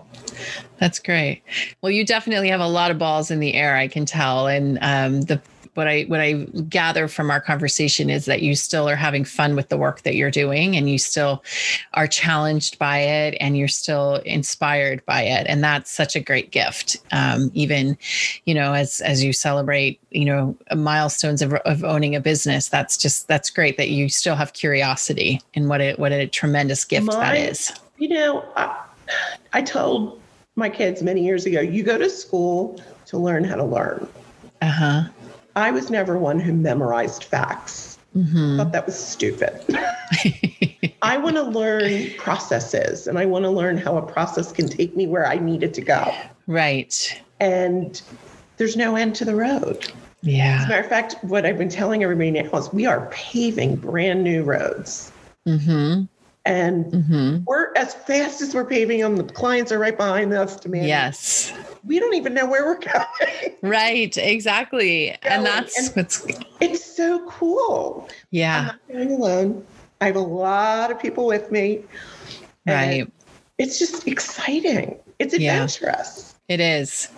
[0.79, 1.43] That's great.
[1.81, 4.47] Well, you definitely have a lot of balls in the air, I can tell.
[4.47, 5.41] And um, the
[5.73, 9.57] what I what I gather from our conversation is that you still are having fun
[9.57, 11.43] with the work that you're doing and you still
[11.95, 15.45] are challenged by it and you're still inspired by it.
[15.49, 16.95] And that's such a great gift.
[17.11, 17.97] Um, even,
[18.45, 22.95] you know, as as you celebrate, you know, milestones of, of owning a business, that's
[22.95, 27.07] just that's great that you still have curiosity and what a what a tremendous gift
[27.07, 27.73] that My- is.
[27.97, 28.83] You know, I,
[29.53, 30.21] I told
[30.55, 34.07] my kids many years ago, you go to school to learn how to learn.
[34.61, 35.03] Uh-huh.
[35.55, 37.97] I was never one who memorized facts.
[38.13, 39.59] hmm thought that was stupid.
[41.01, 44.95] I want to learn processes and I want to learn how a process can take
[44.95, 46.13] me where I need it to go.
[46.47, 47.21] right.
[47.39, 48.01] And
[48.57, 49.91] there's no end to the road.
[50.21, 50.57] Yeah.
[50.59, 53.75] As a matter of fact, what I've been telling everybody now is we are paving
[53.75, 55.11] brand new roads.
[55.47, 56.03] Mm-hmm.
[56.47, 57.43] And Mm-hmm.
[57.45, 60.87] we're as fast as we're paving them, the clients are right behind us demanding.
[60.87, 61.51] Yes.
[61.83, 63.55] We don't even know where we're going.
[63.61, 64.15] Right.
[64.17, 65.07] Exactly.
[65.07, 66.25] Going, And that's and- what's
[66.61, 68.07] It's so cool.
[68.31, 68.59] Yeah.
[68.59, 69.65] I'm not going alone.
[69.99, 71.83] I have a lot of people with me.
[72.65, 73.11] Right.
[73.57, 74.97] It's just exciting.
[75.19, 76.35] It's adventurous.
[76.47, 77.09] It is.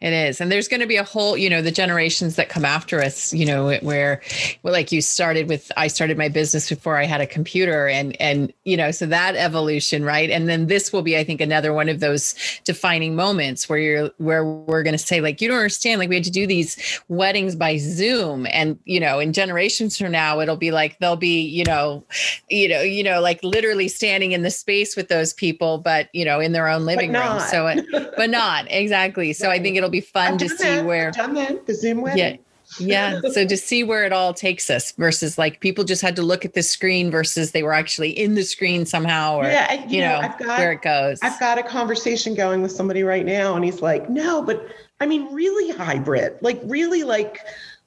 [0.00, 0.40] It is.
[0.40, 3.32] And there's going to be a whole, you know, the generations that come after us,
[3.32, 4.22] you know, where
[4.62, 8.16] well, like you started with I started my business before I had a computer and
[8.20, 10.30] and you know, so that evolution, right?
[10.30, 14.10] And then this will be I think another one of those defining moments where you're
[14.18, 17.00] where we're going to say like you don't understand like we had to do these
[17.08, 21.40] weddings by Zoom and you know, in generations from now it'll be like they'll be,
[21.40, 22.04] you know,
[22.48, 26.24] you know, you know like literally standing in the space with those people but, you
[26.24, 27.40] know, in their own living room.
[27.40, 27.84] So it,
[28.16, 29.32] but not exactly.
[29.32, 30.84] So I think it'll be fun to see that.
[30.84, 31.66] where, I've done that.
[31.66, 32.38] The Zoom wedding.
[32.78, 33.20] yeah, yeah.
[33.32, 36.44] So to see where it all takes us versus like people just had to look
[36.44, 40.00] at the screen versus they were actually in the screen somehow or, Yeah, and, you,
[40.00, 41.18] know, I've got where it goes.
[41.22, 44.66] I've got a conversation going with somebody right now, and he's like, "No, but
[45.00, 47.38] I mean, really hybrid, like really like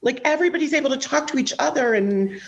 [0.02, 2.40] like everybody's able to talk to each other and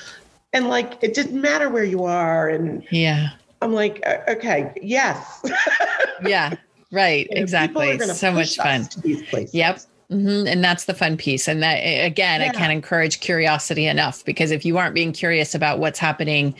[0.54, 3.30] and like it didn't matter where you are and Yeah.
[3.60, 5.42] i'm like okay yes
[6.26, 6.54] Yeah.
[6.92, 7.26] Right.
[7.30, 7.98] You know, exactly.
[7.98, 8.84] So much fun.
[8.84, 9.54] to these places.
[9.54, 9.80] Yep.
[10.10, 11.48] hmm And that's the fun piece.
[11.48, 12.52] And that, again, I Yeah.
[12.52, 16.54] can't encourage curiosity enough because if you aren't being curious about what's happening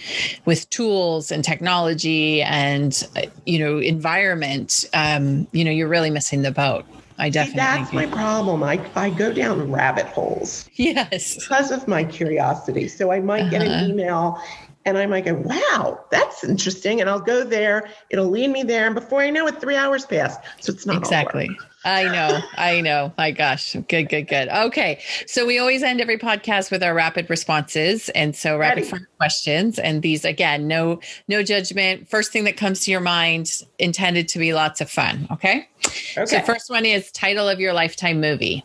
[0.47, 6.43] with tools and technology and, uh, you know, environment, um, you know, you're really missing
[6.43, 6.87] the boat.
[7.19, 11.35] I See, definitely that's my problem i i go down rabbit holes Yes.
[11.35, 13.71] because of my curiosity so i might get Uh-huh.
[13.71, 14.43] an email
[14.85, 17.01] and I might go, wow, that's interesting.
[17.01, 17.89] And I'll go there.
[18.11, 18.87] It'll lead me there.
[18.87, 20.37] And before I know it, three hours pass.
[20.61, 20.97] So it's not.
[20.97, 21.49] Exactly.
[21.85, 22.41] I know.
[22.57, 23.13] I know.
[23.17, 23.75] My gosh.
[23.89, 24.49] Good, good, good.
[24.49, 25.01] Okay.
[25.27, 28.09] So we always end every podcast with our rapid responses.
[28.11, 29.79] And so rapid fire questions.
[29.79, 32.09] And these again, no, no judgment.
[32.09, 35.29] First thing that comes to your mind, intended to be lots of fun.
[35.31, 35.69] Okay.
[36.17, 36.27] Okay.
[36.27, 38.65] So first one is title of your lifetime movie.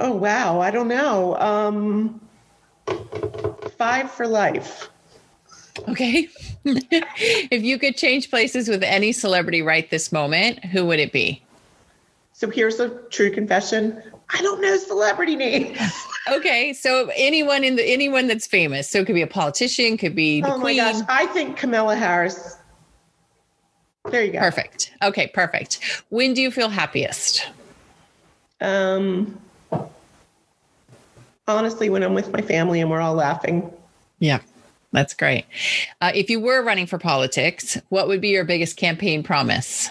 [0.00, 0.60] oh, wow.
[0.60, 1.36] I don't know.
[1.36, 2.20] Um,
[3.76, 4.90] five for life.
[5.88, 6.28] Okay.
[6.64, 11.42] if you could change places with any celebrity right this moment, who would it be?
[12.32, 14.02] So here's a true confession.
[14.32, 15.78] I don't know celebrity names.
[16.30, 16.74] Okay.
[16.74, 18.88] So anyone in the anyone that's famous.
[18.88, 20.76] So it could be a politician, could be the oh my queen.
[20.76, 21.02] gosh.
[21.08, 22.56] I think Kamala Harris.
[24.04, 24.38] There you go.
[24.38, 24.92] Perfect.
[25.02, 26.04] Okay, perfect.
[26.10, 27.48] When do you feel happiest?
[28.60, 29.40] Um,
[31.56, 33.72] honestly, when I'm with my family and we're all laughing,
[34.18, 34.40] Yeah,
[34.92, 35.46] that's great.
[36.00, 39.90] Uh, if you were running for politics, what would be your biggest campaign promise?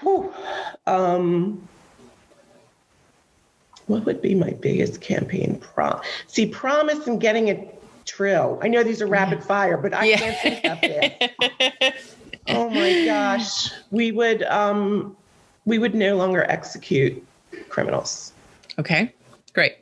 [0.00, 0.32] Whew.
[0.86, 1.66] Um,
[3.86, 6.00] what would be my biggest campaign prom?
[6.26, 7.74] See, promise and getting it
[8.04, 8.58] true.
[8.62, 12.14] I know these are rapid fire, but I can't think that fast.
[12.50, 15.14] Oh my gosh, we would um,
[15.66, 17.22] we would no longer execute
[17.68, 18.32] criminals.
[18.78, 19.12] okay,
[19.58, 19.74] great.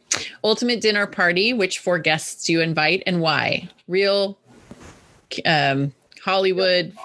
[0.43, 1.53] Ultimate dinner party.
[1.53, 3.69] Which four guests do you invite and why?
[3.89, 4.39] Real,
[5.45, 5.93] um,
[6.25, 6.97] Hollywood,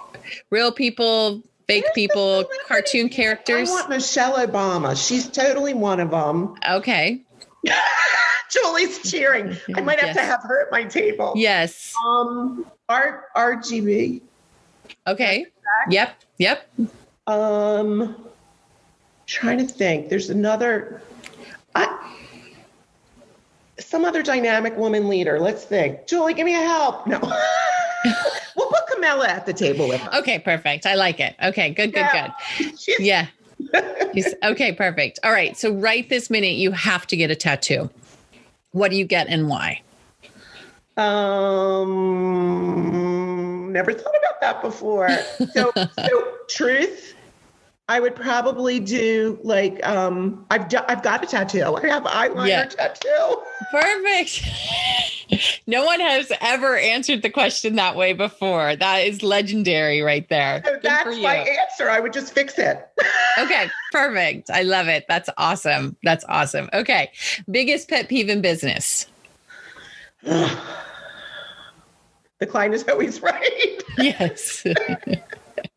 [0.52, 3.70] real people, fake people, cartoon characters.
[3.70, 4.96] I want Michelle Obama.
[4.96, 6.56] She's totally one of them.
[6.70, 7.22] Okay.
[8.50, 9.58] Julie's cheering.
[9.76, 11.34] I might have to have her at my table.
[11.36, 11.94] Yes.
[12.06, 14.22] Um, R RBG.
[15.08, 15.46] Okay.
[15.90, 16.24] Yep.
[16.38, 16.74] Yep.
[17.28, 18.16] Um,
[19.26, 20.08] trying to think.
[20.08, 21.02] There's another.
[21.76, 22.21] I,
[23.92, 25.38] some other dynamic woman leader.
[25.38, 26.08] Let's think.
[26.08, 27.06] Julie, give me a help.
[27.06, 27.20] No.
[28.56, 30.16] we'll put Kamala at the table with us.
[30.20, 30.40] Okay.
[30.40, 30.86] Perfect.
[30.86, 31.36] I like it.
[31.44, 31.72] Okay.
[31.72, 31.94] Good.
[31.94, 32.00] Good.
[32.00, 32.32] Yeah.
[32.58, 32.80] Good.
[32.80, 33.28] She's, Yeah.
[34.14, 35.20] He's- okay, perfect.
[35.26, 35.58] All right.
[35.58, 37.90] So right this minute, you have to get a tattoo.
[38.72, 39.82] What do you get and why?
[40.96, 41.82] Um,
[43.74, 45.10] never thought about that before.
[45.54, 47.14] So, so truth,
[47.92, 51.76] I would probably do like um, I've do, I've got a tattoo.
[51.76, 52.64] I have eyeliner Yeah.
[52.64, 53.42] tattoo.
[53.70, 54.48] Perfect.
[55.68, 58.78] no one has ever answered the question that way before.
[58.78, 60.62] That is legendary right there.
[60.64, 61.90] So that's my answer.
[61.90, 62.82] I would just fix it.
[63.38, 64.50] okay, perfect.
[64.50, 65.04] I love it.
[65.10, 65.98] That's awesome.
[66.02, 66.70] That's awesome.
[66.72, 67.12] Okay.
[67.50, 69.06] Biggest pet peeve in business.
[70.22, 70.58] the
[72.48, 73.84] client is always right.
[73.98, 74.66] Yes.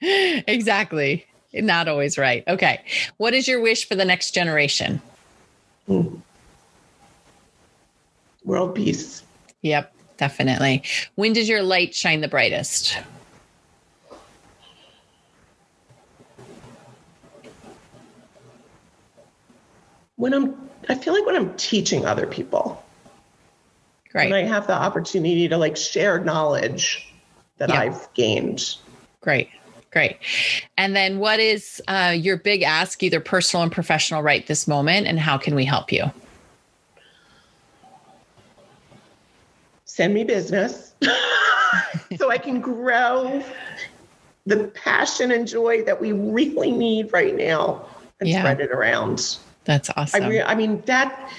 [0.00, 1.26] exactly.
[1.54, 2.42] Not always right.
[2.48, 2.80] Okay.
[3.16, 5.00] What is your wish for the next generation?
[5.86, 6.16] Hmm.
[8.44, 9.22] World peace.
[9.62, 10.82] Yep, definitely.
[11.14, 12.98] When does your light shine the brightest?
[20.16, 22.82] When I'm, I feel like when I'm teaching other people,
[24.12, 24.26] Great.
[24.26, 27.12] and I have the opportunity to like share knowledge
[27.58, 27.80] that Yeah.
[27.80, 28.76] I've gained.
[29.20, 29.48] Great.
[29.94, 30.18] Great.
[30.76, 35.06] And then what is uh, your big ask, either personal and professional, right this moment?
[35.06, 36.10] And how can we help you?
[39.86, 40.92] send me business
[42.18, 43.44] so I can grow
[44.44, 47.86] the passion and joy that we really need right now
[48.18, 48.40] and Yeah.
[48.40, 49.38] spread it around.
[49.64, 50.24] That's awesome.
[50.24, 51.30] I, re- I mean, that,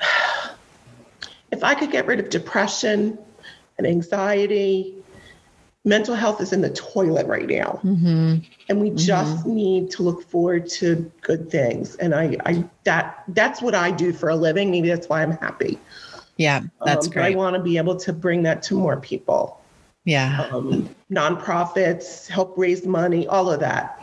[1.52, 3.16] if I could get rid of depression
[3.78, 4.96] and anxiety,
[5.86, 7.78] mental health is in the toilet right now.
[7.80, 8.36] hmm
[8.68, 11.94] And we just need to look forward to good things.
[11.96, 14.70] And I, I, that, that's what I do for a living.
[14.70, 15.78] Maybe that's why I'm happy.
[16.36, 19.60] Yeah, that's Um, but I want to be able to bring that to more people.
[20.04, 24.02] yeah, Um, nonprofits, help raise money, all of that.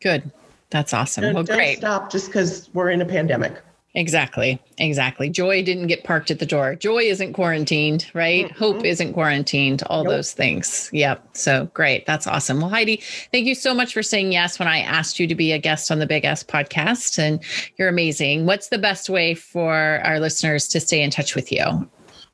[0.00, 0.30] good.
[0.70, 1.22] That's awesome.
[1.22, 1.78] Don't, well, don't great.
[1.78, 3.62] stop just because we're in a pandemic.
[3.96, 4.60] Exactly.
[4.76, 5.30] Exactly.
[5.30, 6.74] Joy didn't get parked at the door.
[6.74, 8.44] Joy isn't quarantined, right?
[8.44, 8.58] Mm-hmm.
[8.58, 10.12] Hope isn't quarantined, all nope.
[10.12, 10.90] those things.
[10.92, 11.34] Yep.
[11.34, 12.04] So great.
[12.04, 12.60] That's awesome.
[12.60, 15.50] Well, Heidi, thank you so much for saying yes when I asked you to be
[15.50, 17.18] a guest on the Big Ask podcast.
[17.18, 17.42] And
[17.78, 18.44] you're amazing.
[18.44, 21.88] What's the best way for our listeners to stay in touch with you?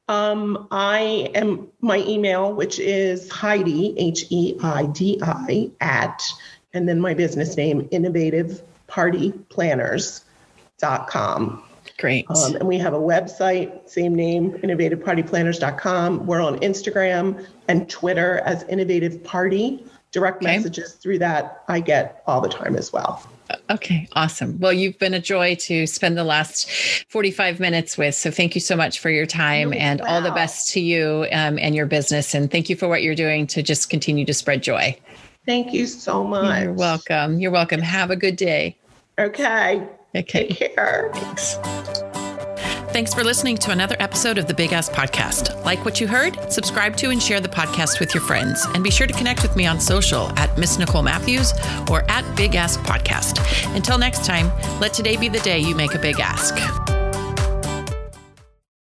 [0.08, 6.24] Um, I am my email, which is Heidi, H E I D I, at,
[6.74, 10.24] and then my business name, Innovative Party Planners
[10.82, 11.62] innovativepartyplanners.com.
[11.98, 12.26] Great.
[12.30, 16.26] Um, and we have a website, same name, innovativepartyplanners.com.
[16.26, 19.84] We're on Instagram and Twitter as Innovative Party.
[20.10, 20.56] Direct okay.
[20.56, 23.26] messages through that I get all the time as well.
[23.70, 24.58] Okay, awesome.
[24.58, 26.70] Well, you've been a joy to spend the last
[27.08, 28.14] 45 minutes with.
[28.14, 30.06] So thank you so much for your time and wow.
[30.06, 32.34] all the best to you um, and your business.
[32.34, 34.98] And thank you for what you're doing to just continue to spread joy.
[35.46, 36.62] Thank you so much.
[36.62, 37.40] You're welcome.
[37.40, 37.80] You're welcome.
[37.80, 38.76] Have a good day.
[39.18, 39.86] Okay.
[40.14, 40.48] Okay.
[40.48, 41.10] Take care.
[41.14, 41.58] Thanks.
[42.92, 45.64] Thanks for listening to another episode of the Big Ask Podcast.
[45.64, 46.52] Like what you heard?
[46.52, 48.66] Subscribe to and share the podcast with your friends.
[48.74, 51.54] And be sure to connect with me on social at Miss Nicole Matthews
[51.90, 53.40] or at Big Ask Podcast.
[53.74, 57.01] Until next time, let today be the day you make a big ask.